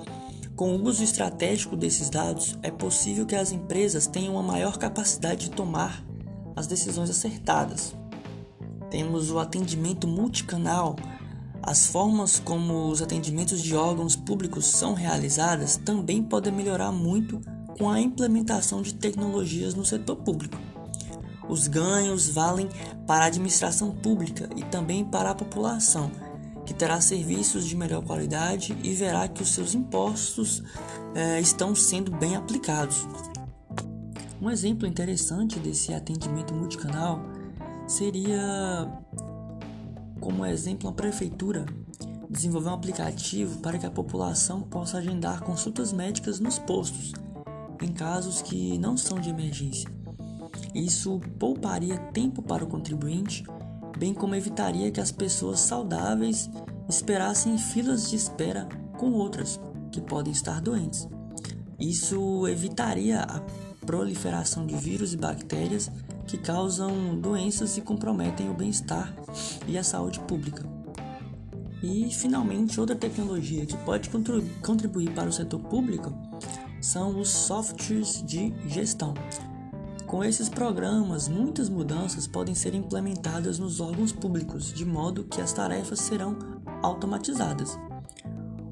Com 0.61 0.77
o 0.77 0.85
uso 0.85 1.03
estratégico 1.03 1.75
desses 1.75 2.11
dados, 2.11 2.59
é 2.63 2.71
possível 2.71 3.25
que 3.25 3.35
as 3.35 3.51
empresas 3.51 4.07
tenham 4.07 4.35
uma 4.35 4.43
maior 4.43 4.77
capacidade 4.77 5.49
de 5.49 5.53
tomar 5.53 6.05
as 6.55 6.67
decisões 6.67 7.09
acertadas. 7.09 7.97
Temos 8.91 9.31
o 9.31 9.39
atendimento 9.39 10.07
multicanal. 10.07 10.97
As 11.63 11.87
formas 11.87 12.39
como 12.39 12.91
os 12.91 13.01
atendimentos 13.01 13.63
de 13.63 13.75
órgãos 13.75 14.15
públicos 14.15 14.67
são 14.67 14.93
realizadas 14.93 15.79
também 15.79 16.23
podem 16.23 16.53
melhorar 16.53 16.93
muito 16.93 17.41
com 17.79 17.89
a 17.89 17.99
implementação 17.99 18.83
de 18.83 18.93
tecnologias 18.93 19.75
no 19.75 19.87
setor 19.87 20.17
público. 20.17 20.59
Os 21.49 21.69
ganhos 21.69 22.29
valem 22.29 22.69
para 23.07 23.25
a 23.25 23.29
administração 23.29 23.93
pública 23.93 24.47
e 24.55 24.63
também 24.65 25.07
para 25.07 25.31
a 25.31 25.35
população, 25.35 26.11
que 26.71 26.75
terá 26.75 27.01
serviços 27.01 27.67
de 27.67 27.77
melhor 27.77 28.01
qualidade 28.01 28.79
e 28.85 28.95
verá 28.95 29.27
que 29.27 29.43
os 29.43 29.49
seus 29.49 29.75
impostos 29.75 30.63
eh, 31.17 31.41
estão 31.41 31.75
sendo 31.75 32.13
bem 32.13 32.37
aplicados. 32.37 33.09
Um 34.41 34.49
exemplo 34.49 34.87
interessante 34.87 35.59
desse 35.59 35.93
atendimento 35.93 36.55
multicanal 36.55 37.25
seria, 37.89 38.89
como 40.21 40.47
exemplo, 40.47 40.89
a 40.89 40.93
prefeitura 40.93 41.67
desenvolver 42.31 42.69
um 42.69 42.75
aplicativo 42.75 43.59
para 43.59 43.77
que 43.77 43.87
a 43.87 43.91
população 43.91 44.63
possa 44.63 44.99
agendar 44.99 45.43
consultas 45.43 45.93
médicas 45.93 46.39
nos 46.39 46.57
postos, 46.57 47.13
em 47.83 47.93
casos 47.93 48.43
que 48.43 48.79
não 48.79 48.97
são 48.97 49.19
de 49.19 49.29
emergência. 49.29 49.91
Isso 50.73 51.21
pouparia 51.37 51.99
tempo 52.13 52.41
para 52.41 52.63
o 52.63 52.69
contribuinte, 52.69 53.43
bem 54.01 54.15
como 54.15 54.35
evitaria 54.35 54.91
que 54.91 54.99
as 54.99 55.13
pessoas 55.13 55.61
saudáveis 55.61 56.49
esperassem 56.89 57.53
em 57.53 57.59
filas 57.59 58.09
de 58.09 58.17
espera 58.17 58.67
com 58.97 59.13
outras 59.13 59.61
que 59.93 60.01
podem 60.01 60.33
estar 60.33 60.59
doentes. 60.59 61.07
Isso 61.79 62.49
evitaria 62.49 63.21
a 63.21 63.43
proliferação 63.85 64.67
de 64.67 64.75
vírus 64.75 65.13
e 65.13 65.19
bactérias 65.19 65.91
que 66.27 66.39
causam 66.39 67.21
doenças 67.21 67.77
e 67.77 67.83
comprometem 67.83 68.49
o 68.49 68.55
bem-estar 68.55 69.15
e 69.69 69.77
a 69.77 69.85
saúde 69.85 70.19
pública. 70.21 70.65
E, 71.83 72.11
finalmente, 72.11 72.81
outra 72.81 72.97
tecnologia 72.97 73.67
que 73.67 73.77
pode 73.85 74.09
contribuir 74.63 75.13
para 75.13 75.29
o 75.29 75.33
setor 75.33 75.61
público 75.61 76.11
são 76.81 77.21
os 77.21 77.29
softwares 77.29 78.23
de 78.27 78.55
gestão, 78.67 79.13
com 80.11 80.25
esses 80.25 80.49
programas, 80.49 81.29
muitas 81.29 81.69
mudanças 81.69 82.27
podem 82.27 82.53
ser 82.53 82.75
implementadas 82.75 83.61
nos 83.61 83.79
órgãos 83.79 84.11
públicos, 84.11 84.75
de 84.75 84.85
modo 84.85 85.23
que 85.23 85.41
as 85.41 85.53
tarefas 85.53 86.01
serão 86.01 86.37
automatizadas. 86.83 87.79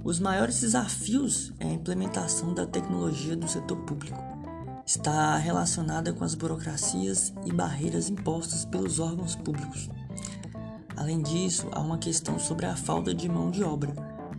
Os 0.02 0.18
maiores 0.18 0.60
desafios 0.60 1.52
é 1.60 1.68
a 1.68 1.72
implementação 1.72 2.52
da 2.52 2.66
tecnologia 2.66 3.36
do 3.36 3.46
setor 3.46 3.76
público. 3.84 4.18
Está 4.84 5.36
relacionada 5.36 6.12
com 6.12 6.24
as 6.24 6.34
burocracias 6.34 7.32
e 7.46 7.52
barreiras 7.52 8.10
impostas 8.10 8.64
pelos 8.64 8.98
órgãos 8.98 9.36
públicos. 9.36 9.88
Além 10.96 11.22
disso, 11.22 11.68
há 11.70 11.78
uma 11.78 11.98
questão 11.98 12.36
sobre 12.40 12.66
a 12.66 12.74
falta 12.74 13.14
de 13.14 13.28
mão 13.28 13.52
de 13.52 13.62
obra, 13.62 13.94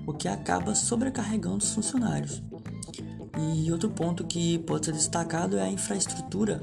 o 0.05 0.11
que 0.11 0.27
acaba 0.27 0.75
sobrecarregando 0.75 1.63
os 1.63 1.73
funcionários. 1.73 2.43
E 3.37 3.71
outro 3.71 3.89
ponto 3.89 4.25
que 4.25 4.59
pode 4.59 4.85
ser 4.85 4.91
destacado 4.91 5.57
é 5.57 5.61
a 5.61 5.71
infraestrutura 5.71 6.61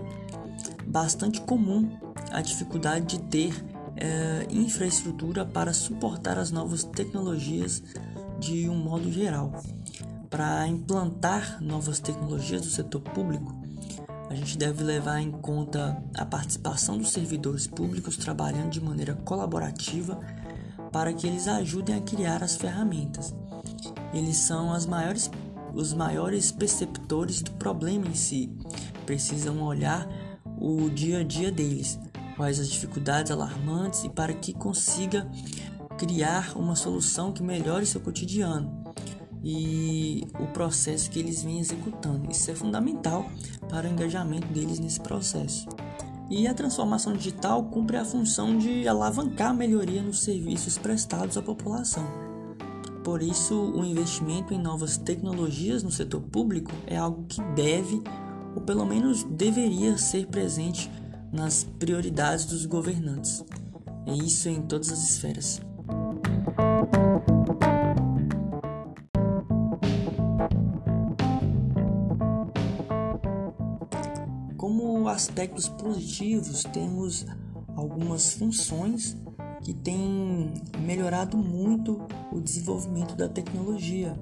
bastante 0.86 1.40
comum 1.40 1.90
a 2.30 2.40
dificuldade 2.40 3.18
de 3.18 3.22
ter 3.24 3.64
é, 3.96 4.46
infraestrutura 4.50 5.44
para 5.44 5.72
suportar 5.72 6.38
as 6.38 6.50
novas 6.50 6.84
tecnologias 6.84 7.82
de 8.38 8.68
um 8.68 8.76
modo 8.76 9.10
geral. 9.10 9.52
Para 10.28 10.66
implantar 10.66 11.62
novas 11.62 11.98
tecnologias 11.98 12.62
do 12.62 12.68
setor 12.68 13.00
público, 13.00 13.54
a 14.28 14.34
gente 14.34 14.58
deve 14.58 14.82
levar 14.82 15.20
em 15.20 15.30
conta 15.30 16.02
a 16.14 16.24
participação 16.26 16.98
dos 16.98 17.10
servidores 17.10 17.66
públicos 17.66 18.16
trabalhando 18.16 18.70
de 18.70 18.80
maneira 18.80 19.14
colaborativa 19.14 20.20
para 20.92 21.12
que 21.12 21.26
eles 21.26 21.46
ajudem 21.46 21.94
a 21.94 22.00
criar 22.00 22.42
as 22.42 22.56
ferramentas. 22.56 23.34
Eles 24.12 24.36
são 24.36 24.76
maiores, 24.86 25.30
os 25.72 25.92
maiores 25.92 26.50
perceptores 26.50 27.40
do 27.40 27.52
problema 27.52 28.06
em 28.06 28.14
si, 28.14 28.50
precisam 29.04 29.62
olhar 29.62 30.08
o 30.58 30.88
dia 30.90 31.20
a 31.20 31.24
dia 31.24 31.50
deles, 31.50 31.98
quais 32.36 32.60
as 32.60 32.68
dificuldades 32.68 33.30
alarmantes 33.30 34.04
e 34.04 34.08
para 34.08 34.32
que 34.34 34.52
consiga 34.52 35.28
criar 35.96 36.56
uma 36.56 36.76
solução 36.76 37.32
que 37.32 37.42
melhore 37.42 37.86
seu 37.86 38.00
cotidiano 38.00 38.84
e 39.42 40.26
o 40.40 40.46
processo 40.48 41.10
que 41.10 41.18
eles 41.18 41.42
vêm 41.42 41.60
executando. 41.60 42.30
Isso 42.30 42.50
é 42.50 42.54
fundamental 42.54 43.30
para 43.68 43.88
o 43.88 43.92
engajamento 43.92 44.48
deles 44.48 44.78
nesse 44.78 45.00
processo. 45.00 45.68
E 46.28 46.48
a 46.48 46.54
transformação 46.54 47.12
digital 47.12 47.64
cumpre 47.66 47.96
a 47.96 48.04
função 48.04 48.58
de 48.58 48.88
alavancar 48.88 49.50
a 49.50 49.54
melhoria 49.54 50.02
nos 50.02 50.24
serviços 50.24 50.76
prestados 50.76 51.36
à 51.36 51.42
população. 51.42 52.04
Por 53.04 53.22
isso, 53.22 53.54
o 53.54 53.84
investimento 53.84 54.52
em 54.52 54.58
novas 54.58 54.96
tecnologias 54.96 55.84
no 55.84 55.92
setor 55.92 56.22
público 56.22 56.72
é 56.88 56.96
algo 56.96 57.24
que 57.28 57.40
deve 57.54 58.02
ou 58.56 58.62
pelo 58.62 58.86
menos 58.86 59.22
deveria 59.22 59.98
ser 59.98 60.26
presente 60.26 60.90
nas 61.30 61.62
prioridades 61.62 62.46
dos 62.46 62.64
governantes. 62.64 63.44
É 64.06 64.14
isso 64.14 64.48
em 64.48 64.62
todas 64.62 64.90
as 64.90 65.10
esferas. 65.10 65.60
Como 74.56 75.06
aspectos 75.08 75.68
positivos, 75.68 76.64
temos 76.64 77.26
algumas 77.76 78.32
funções 78.32 79.16
que 79.62 79.74
têm 79.74 80.54
melhorado 80.78 81.36
muito 81.36 82.00
o 82.32 82.40
desenvolvimento 82.40 83.14
da 83.14 83.28
tecnologia. 83.28 84.18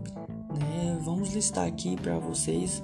Né? 0.58 0.98
Vamos 1.04 1.32
listar 1.32 1.66
aqui 1.66 1.96
para 1.96 2.18
vocês 2.18 2.82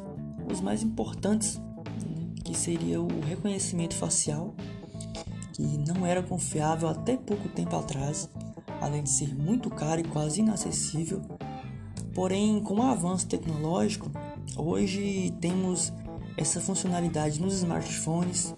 os 0.51 0.61
mais 0.61 0.83
importantes, 0.83 1.59
né? 1.59 2.35
que 2.45 2.57
seria 2.57 3.01
o 3.01 3.21
reconhecimento 3.21 3.95
facial, 3.95 4.55
que 5.53 5.63
não 5.63 6.07
era 6.07 6.23
confiável 6.23 6.89
até 6.89 7.17
pouco 7.17 7.49
tempo 7.49 7.77
atrás, 7.77 8.29
além 8.81 9.03
de 9.03 9.11
ser 9.11 9.35
muito 9.35 9.71
caro 9.71 10.01
e 10.01 10.05
quase 10.05 10.41
inacessível. 10.41 11.23
Porém, 12.15 12.61
com 12.61 12.75
o 12.75 12.83
avanço 12.83 13.27
tecnológico, 13.27 14.11
hoje 14.57 15.33
temos 15.41 15.93
essa 16.37 16.61
funcionalidade 16.61 17.41
nos 17.41 17.55
smartphones, 17.55 18.55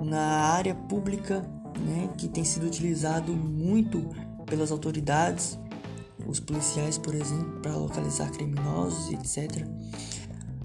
na 0.00 0.20
área 0.20 0.74
pública, 0.74 1.42
né, 1.78 2.08
que 2.16 2.28
tem 2.28 2.44
sido 2.44 2.66
utilizado 2.66 3.32
muito 3.32 4.08
pelas 4.46 4.72
autoridades, 4.72 5.58
os 6.26 6.40
policiais, 6.40 6.98
por 6.98 7.14
exemplo, 7.14 7.60
para 7.60 7.76
localizar 7.76 8.30
criminosos, 8.30 9.12
etc. 9.12 9.66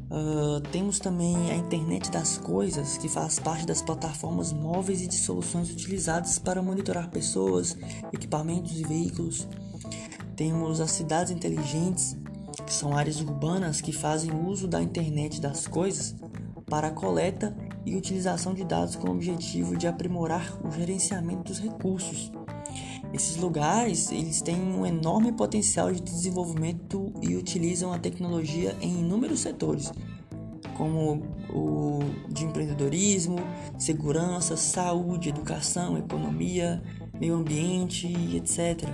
Uh, 0.10 0.62
temos 0.72 1.00
também 1.00 1.36
a 1.52 1.56
internet 1.56 2.12
das 2.12 2.38
coisas, 2.38 2.98
que 2.98 3.10
faz 3.10 3.40
parte 3.40 3.66
das 3.66 3.82
plataformas 3.82 4.54
móveis 4.54 5.02
e 5.02 5.08
de 5.08 5.16
soluções 5.16 5.72
utilizadas 5.72 6.38
para 6.38 6.62
monitorar 6.62 7.10
pessoas, 7.10 7.76
equipamentos 8.14 8.80
e 8.80 8.84
veículos. 8.84 9.48
Temos 10.36 10.80
as 10.80 10.92
cidades 10.92 11.32
inteligentes, 11.32 12.16
que 12.66 12.74
são 12.74 12.96
áreas 12.96 13.20
urbanas 13.20 13.82
que 13.82 13.92
fazem 13.92 14.32
uso 14.32 14.68
da 14.68 14.82
internet 14.82 15.42
das 15.42 15.68
coisas 15.68 16.16
para 16.68 16.88
a 16.88 16.92
coleta 16.92 17.56
e 17.86 17.96
utilização 17.96 18.54
de 18.54 18.64
dados 18.64 18.96
com 18.96 19.08
o 19.08 19.12
objetivo 19.12 19.78
de 19.78 19.88
aprimorar 19.88 20.60
o 20.66 20.72
gerenciamento 20.72 21.44
dos 21.44 21.60
recursos. 21.60 22.32
Esses 23.16 23.38
lugares 23.38 24.12
eles 24.12 24.42
têm 24.42 24.62
um 24.62 24.86
enorme 24.86 25.32
potencial 25.32 25.90
de 25.90 26.02
desenvolvimento 26.02 27.14
e 27.22 27.34
utilizam 27.38 27.94
a 27.94 27.98
tecnologia 27.98 28.76
em 28.82 29.00
inúmeros 29.00 29.40
setores, 29.40 29.90
como 30.76 31.24
o 31.50 32.00
de 32.28 32.44
empreendedorismo, 32.44 33.38
segurança, 33.78 34.58
saúde, 34.58 35.30
educação, 35.30 35.98
economia, 35.98 36.84
meio 37.18 37.36
ambiente, 37.36 38.06
etc. 38.36 38.86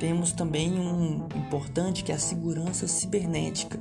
Temos 0.00 0.32
também 0.32 0.76
um 0.76 1.28
importante 1.36 2.02
que 2.02 2.10
é 2.10 2.16
a 2.16 2.18
segurança 2.18 2.88
cibernética. 2.88 3.78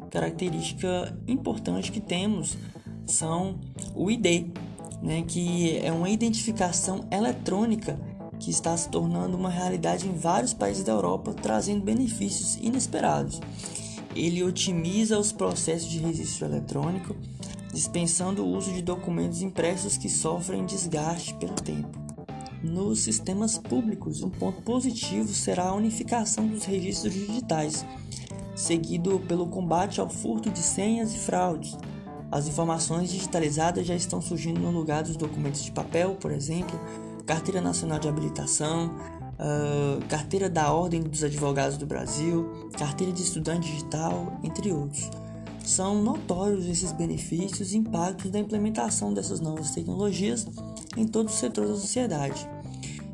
característica 0.09 1.13
importante 1.27 1.91
que 1.91 1.99
temos 1.99 2.57
são 3.05 3.59
o 3.93 4.09
ID, 4.09 4.47
né, 5.03 5.23
que 5.27 5.77
é 5.77 5.91
uma 5.91 6.09
identificação 6.09 7.05
eletrônica 7.11 7.99
que 8.39 8.49
está 8.49 8.75
se 8.77 8.89
tornando 8.89 9.37
uma 9.37 9.49
realidade 9.49 10.07
em 10.07 10.13
vários 10.13 10.53
países 10.53 10.83
da 10.83 10.91
Europa, 10.91 11.33
trazendo 11.33 11.83
benefícios 11.83 12.55
inesperados. 12.57 13.39
Ele 14.15 14.43
otimiza 14.43 15.19
os 15.19 15.31
processos 15.31 15.89
de 15.89 15.99
registro 15.99 16.45
eletrônico, 16.45 17.15
dispensando 17.71 18.43
o 18.43 18.55
uso 18.55 18.73
de 18.73 18.81
documentos 18.81 19.41
impressos 19.41 19.97
que 19.97 20.09
sofrem 20.09 20.65
desgaste 20.65 21.33
pelo 21.35 21.53
tempo. 21.53 22.07
Nos 22.63 23.01
sistemas 23.01 23.57
públicos, 23.57 24.23
um 24.23 24.29
ponto 24.29 24.61
positivo 24.63 25.27
será 25.33 25.67
a 25.67 25.75
unificação 25.75 26.47
dos 26.47 26.65
registros 26.65 27.13
digitais, 27.13 27.85
seguido 28.55 29.19
pelo 29.27 29.47
combate 29.47 30.01
ao 30.01 30.09
furto 30.09 30.49
de 30.49 30.59
senhas 30.59 31.13
e 31.13 31.19
fraudes. 31.19 31.77
As 32.31 32.47
informações 32.47 33.11
digitalizadas 33.11 33.85
já 33.85 33.95
estão 33.95 34.19
surgindo 34.19 34.59
no 34.59 34.71
lugar 34.71 35.03
dos 35.03 35.15
documentos 35.15 35.63
de 35.63 35.71
papel, 35.71 36.15
por 36.15 36.31
exemplo, 36.31 36.79
Carteira 37.27 37.59
Nacional 37.59 37.99
de 37.99 38.07
Habilitação, 38.07 38.95
uh, 39.37 40.03
Carteira 40.07 40.49
da 40.49 40.71
Ordem 40.71 41.01
dos 41.01 41.23
Advogados 41.23 41.77
do 41.77 41.85
Brasil, 41.85 42.69
Carteira 42.77 43.11
de 43.11 43.21
Estudante 43.21 43.69
Digital, 43.69 44.39
entre 44.43 44.71
outros. 44.71 45.11
São 45.63 46.01
notórios 46.01 46.65
esses 46.65 46.93
benefícios 46.93 47.73
e 47.73 47.77
impactos 47.77 48.31
da 48.31 48.39
implementação 48.39 49.13
dessas 49.13 49.41
novas 49.41 49.71
tecnologias 49.71 50.47
em 50.95 51.05
todos 51.05 51.33
os 51.33 51.39
setores 51.39 51.71
da 51.71 51.75
sociedade 51.75 52.49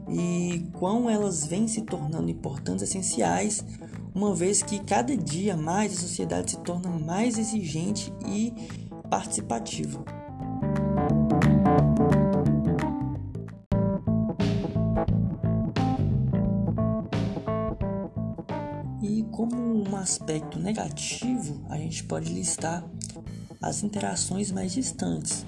e 0.07 0.67
quão 0.73 1.09
elas 1.09 1.45
vêm 1.45 1.67
se 1.67 1.81
tornando 1.81 2.29
importantes 2.29 2.83
essenciais, 2.83 3.65
uma 4.13 4.35
vez 4.35 4.61
que 4.61 4.77
cada 4.83 5.17
dia 5.17 5.57
mais 5.57 5.93
a 5.93 6.01
sociedade 6.01 6.51
se 6.51 6.57
torna 6.59 6.89
mais 6.89 7.39
exigente 7.39 8.13
e 8.27 8.53
participativa. 9.09 10.22
Negativo, 20.63 21.61
a 21.69 21.77
gente 21.77 22.03
pode 22.05 22.33
listar 22.33 22.83
as 23.61 23.83
interações 23.83 24.51
mais 24.51 24.71
distantes. 24.73 25.45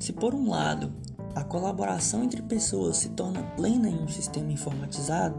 Se 0.00 0.12
por 0.12 0.34
um 0.34 0.50
lado 0.50 0.92
a 1.34 1.44
colaboração 1.44 2.24
entre 2.24 2.42
pessoas 2.42 2.98
se 2.98 3.10
torna 3.10 3.42
plena 3.56 3.88
em 3.88 4.02
um 4.02 4.08
sistema 4.08 4.50
informatizado, 4.50 5.38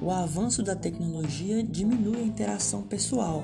o 0.00 0.12
avanço 0.12 0.62
da 0.62 0.76
tecnologia 0.76 1.62
diminui 1.62 2.18
a 2.18 2.22
interação 2.22 2.82
pessoal, 2.82 3.42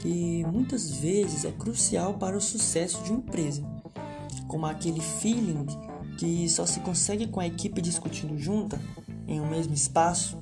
que 0.00 0.44
muitas 0.52 0.90
vezes 0.90 1.46
é 1.46 1.50
crucial 1.50 2.14
para 2.14 2.36
o 2.36 2.40
sucesso 2.40 3.02
de 3.02 3.10
uma 3.10 3.20
empresa, 3.20 3.62
como 4.46 4.66
aquele 4.66 5.00
feeling 5.00 5.66
que 6.18 6.48
só 6.48 6.66
se 6.66 6.80
consegue 6.80 7.26
com 7.28 7.40
a 7.40 7.46
equipe 7.46 7.80
discutindo 7.80 8.36
junta 8.36 8.78
em 9.26 9.40
um 9.40 9.48
mesmo 9.48 9.72
espaço 9.72 10.38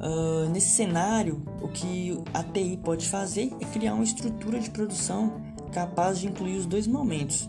Uh, 0.00 0.48
nesse 0.50 0.70
cenário, 0.70 1.42
o 1.62 1.68
que 1.68 2.20
a 2.32 2.42
TI 2.42 2.78
pode 2.82 3.08
fazer 3.08 3.52
é 3.60 3.64
criar 3.64 3.94
uma 3.94 4.04
estrutura 4.04 4.58
de 4.58 4.70
produção 4.70 5.40
capaz 5.72 6.18
de 6.18 6.26
incluir 6.26 6.56
os 6.56 6.66
dois 6.66 6.86
momentos, 6.86 7.48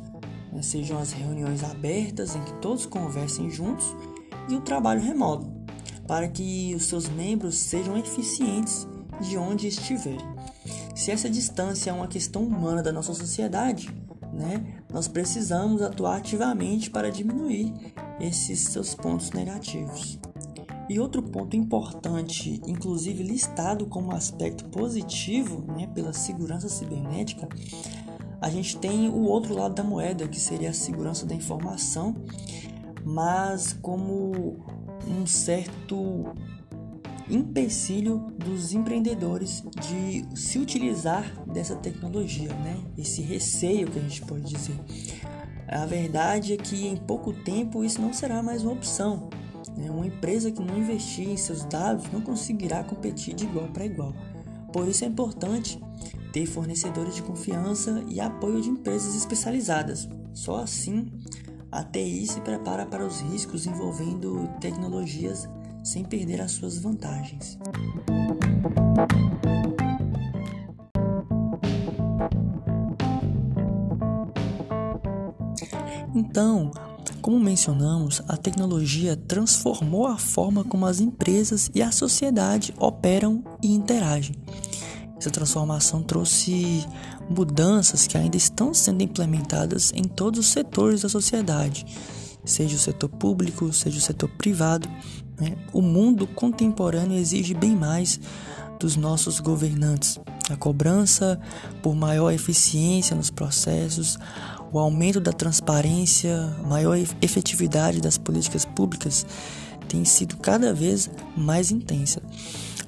né? 0.52 0.62
sejam 0.62 0.98
as 0.98 1.12
reuniões 1.12 1.64
abertas 1.64 2.36
em 2.36 2.44
que 2.44 2.54
todos 2.56 2.86
conversem 2.86 3.50
juntos 3.50 3.96
e 4.50 4.56
o 4.56 4.62
trabalho 4.62 5.02
remoto, 5.02 5.48
para 6.08 6.28
que 6.28 6.74
os 6.76 6.86
seus 6.86 7.10
membros 7.10 7.56
sejam 7.56 7.98
eficientes 7.98 8.88
de 9.22 9.38
onde 9.38 9.68
estiverem. 9.68 10.26
Se 10.96 11.12
essa 11.12 11.30
distância 11.30 11.90
é 11.90 11.94
uma 11.94 12.08
questão 12.08 12.44
humana 12.44 12.82
da 12.82 12.92
nossa 12.92 13.14
sociedade, 13.14 13.94
né, 14.34 14.82
nós 14.92 15.08
precisamos 15.08 15.82
atuar 15.82 16.18
ativamente 16.18 16.90
para 16.90 17.12
diminuir 17.12 17.74
esses 18.20 18.62
seus 18.62 18.96
pontos 18.96 19.32
negativos. 19.32 20.20
E 20.88 21.00
outro 21.00 21.22
ponto 21.24 21.56
importante, 21.56 22.62
inclusive 22.68 23.24
listado 23.24 23.88
como 23.88 24.12
aspecto 24.12 24.66
positivo 24.66 25.64
né, 25.74 25.88
pela 25.88 26.14
segurança 26.14 26.70
cibernética, 26.70 27.50
a 28.40 28.50
gente 28.50 28.78
tem 28.78 29.10
o 29.10 29.24
outro 29.24 29.56
lado 29.56 29.74
da 29.74 29.84
moeda, 29.84 30.28
que 30.28 30.40
seria 30.40 30.70
a 30.70 30.74
segurança 30.74 31.26
da 31.26 31.34
informação, 31.34 32.16
mas 33.04 33.74
como 33.74 34.58
um 35.08 35.26
certo 35.26 36.26
empecilho 37.30 38.32
dos 38.38 38.74
empreendedores 38.74 39.64
de 39.82 40.26
se 40.40 40.60
utilizar 40.60 41.44
dessa 41.46 41.76
tecnologia, 41.76 42.54
né? 42.54 42.78
Esse 42.98 43.22
receio 43.22 43.90
que 43.90 43.98
a 43.98 44.02
gente 44.02 44.22
pode 44.22 44.44
dizer. 44.44 44.80
A 45.68 45.86
verdade 45.86 46.54
é 46.54 46.58
que 46.58 46.88
em 46.88 46.96
pouco 46.96 47.34
tempo 47.34 47.84
isso 47.84 48.00
não 48.00 48.14
será 48.14 48.44
mais 48.44 48.64
uma 48.64 48.74
opção. 48.74 49.30
Né? 49.78 49.90
Uma 49.90 50.08
empresa 50.08 50.52
que 50.52 50.62
não 50.62 50.78
investir 50.78 51.30
em 51.30 51.38
seus 51.38 51.66
dados 51.66 52.06
não 52.12 52.22
conseguirá 52.22 52.84
competir 52.84 53.34
de 53.34 53.46
igual 53.46 53.68
para 53.68 53.86
igual. 53.86 54.14
Por 54.72 54.88
isso 54.88 55.04
é 55.04 55.08
importante 55.08 55.80
ter 56.32 56.46
fornecedores 56.46 57.16
de 57.16 57.24
confiança 57.24 58.04
e 58.10 58.20
apoio 58.20 58.62
de 58.62 58.70
empresas 58.70 59.16
especializadas. 59.16 60.08
Só 60.34 60.58
assim 60.58 61.12
a 61.72 61.84
TI 61.84 62.26
se 62.28 62.42
prepara 62.42 62.86
para 62.86 63.06
os 63.06 63.20
riscos 63.22 63.66
envolvendo 63.66 64.50
tecnologias 64.60 65.48
sem 65.84 66.04
perder 66.04 66.42
as 66.42 66.52
suas 66.52 66.78
vantagens. 66.78 67.58
Então, 76.16 76.72
como 77.26 77.40
mencionamos, 77.40 78.22
a 78.28 78.38
tecnologia 78.38 79.18
transformou 79.18 80.06
a 80.06 80.16
forma 80.16 80.64
como 80.64 80.86
as 80.86 81.00
empresas 81.00 81.72
e 81.74 81.82
a 81.82 81.92
sociedade 81.92 82.72
operam 82.78 83.44
e 83.64 83.74
interagem. 83.74 84.36
Essa 85.18 85.32
transformação 85.32 86.04
trouxe 86.04 86.86
mudanças 87.28 88.06
que 88.06 88.16
ainda 88.16 88.38
estão 88.38 88.76
sendo 88.76 89.02
implementadas 89.02 89.92
em 89.96 90.04
todos 90.04 90.40
os 90.40 90.46
setores 90.52 91.02
da 91.02 91.10
sociedade, 91.10 91.84
seja 92.46 92.76
o 92.76 92.80
setor 92.80 93.10
público, 93.10 93.74
seja 93.74 93.98
o 93.98 94.02
setor 94.02 94.30
privado. 94.38 94.88
Né? 95.42 95.58
O 95.74 95.82
mundo 95.82 96.28
contemporâneo 96.28 97.18
exige 97.18 97.56
bem 97.56 97.76
mais 97.76 98.20
dos 98.80 98.96
nossos 98.96 99.40
governantes. 99.40 100.20
A 100.48 100.56
cobrança 100.56 101.40
por 101.82 101.96
maior 101.96 102.30
eficiência 102.32 103.16
nos 103.16 103.32
processos, 103.32 104.20
o 104.72 104.80
aumento 104.80 105.20
da 105.20 105.32
transparência, 105.32 106.56
maior 106.68 106.98
efetividade 107.22 108.02
das 108.02 108.18
políticas 108.18 108.66
públicas 108.66 109.26
tem 109.88 110.04
sido 110.04 110.38
cada 110.38 110.74
vez 110.74 111.10
mais 111.38 111.72
intensa. 111.72 112.22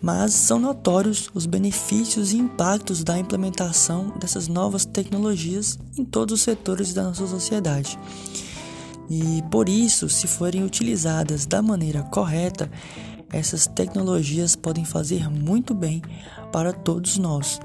Mas 0.01 0.33
são 0.33 0.59
notórios 0.59 1.29
os 1.33 1.45
benefícios 1.45 2.31
e 2.31 2.37
impactos 2.37 3.03
da 3.03 3.17
implementação 3.17 4.13
dessas 4.19 4.47
novas 4.47 4.85
tecnologias 4.85 5.79
em 5.97 6.05
todos 6.05 6.33
os 6.35 6.41
setores 6.41 6.93
da 6.93 7.03
nossa 7.03 7.25
sociedade. 7.25 7.97
E 9.09 9.41
por 9.49 9.69
isso, 9.69 10.09
se 10.09 10.27
forem 10.27 10.63
utilizadas 10.63 11.45
da 11.45 11.61
maneira 11.61 12.03
correta, 12.03 12.69
essas 13.31 13.67
tecnologias 13.67 14.55
podem 14.55 14.85
fazer 14.85 15.29
muito 15.29 15.73
bem 15.73 16.01
para 16.51 16.71
todos 16.71 17.17
nós. 17.17 17.59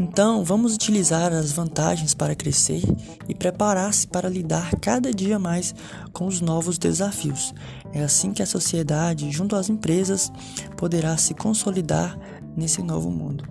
Então, 0.00 0.44
vamos 0.44 0.74
utilizar 0.74 1.32
as 1.32 1.50
vantagens 1.50 2.14
para 2.14 2.34
crescer 2.34 2.82
e 3.28 3.34
preparar-se 3.34 4.06
para 4.06 4.28
lidar 4.28 4.70
cada 4.80 5.12
dia 5.12 5.38
mais 5.38 5.74
com 6.12 6.26
os 6.26 6.40
novos 6.40 6.78
desafios. 6.78 7.52
É 7.92 8.02
assim 8.02 8.32
que 8.32 8.42
a 8.42 8.46
sociedade, 8.46 9.30
junto 9.30 9.56
às 9.56 9.68
empresas, 9.68 10.30
poderá 10.76 11.16
se 11.16 11.34
consolidar 11.34 12.16
nesse 12.56 12.82
novo 12.82 13.10
mundo. 13.10 13.44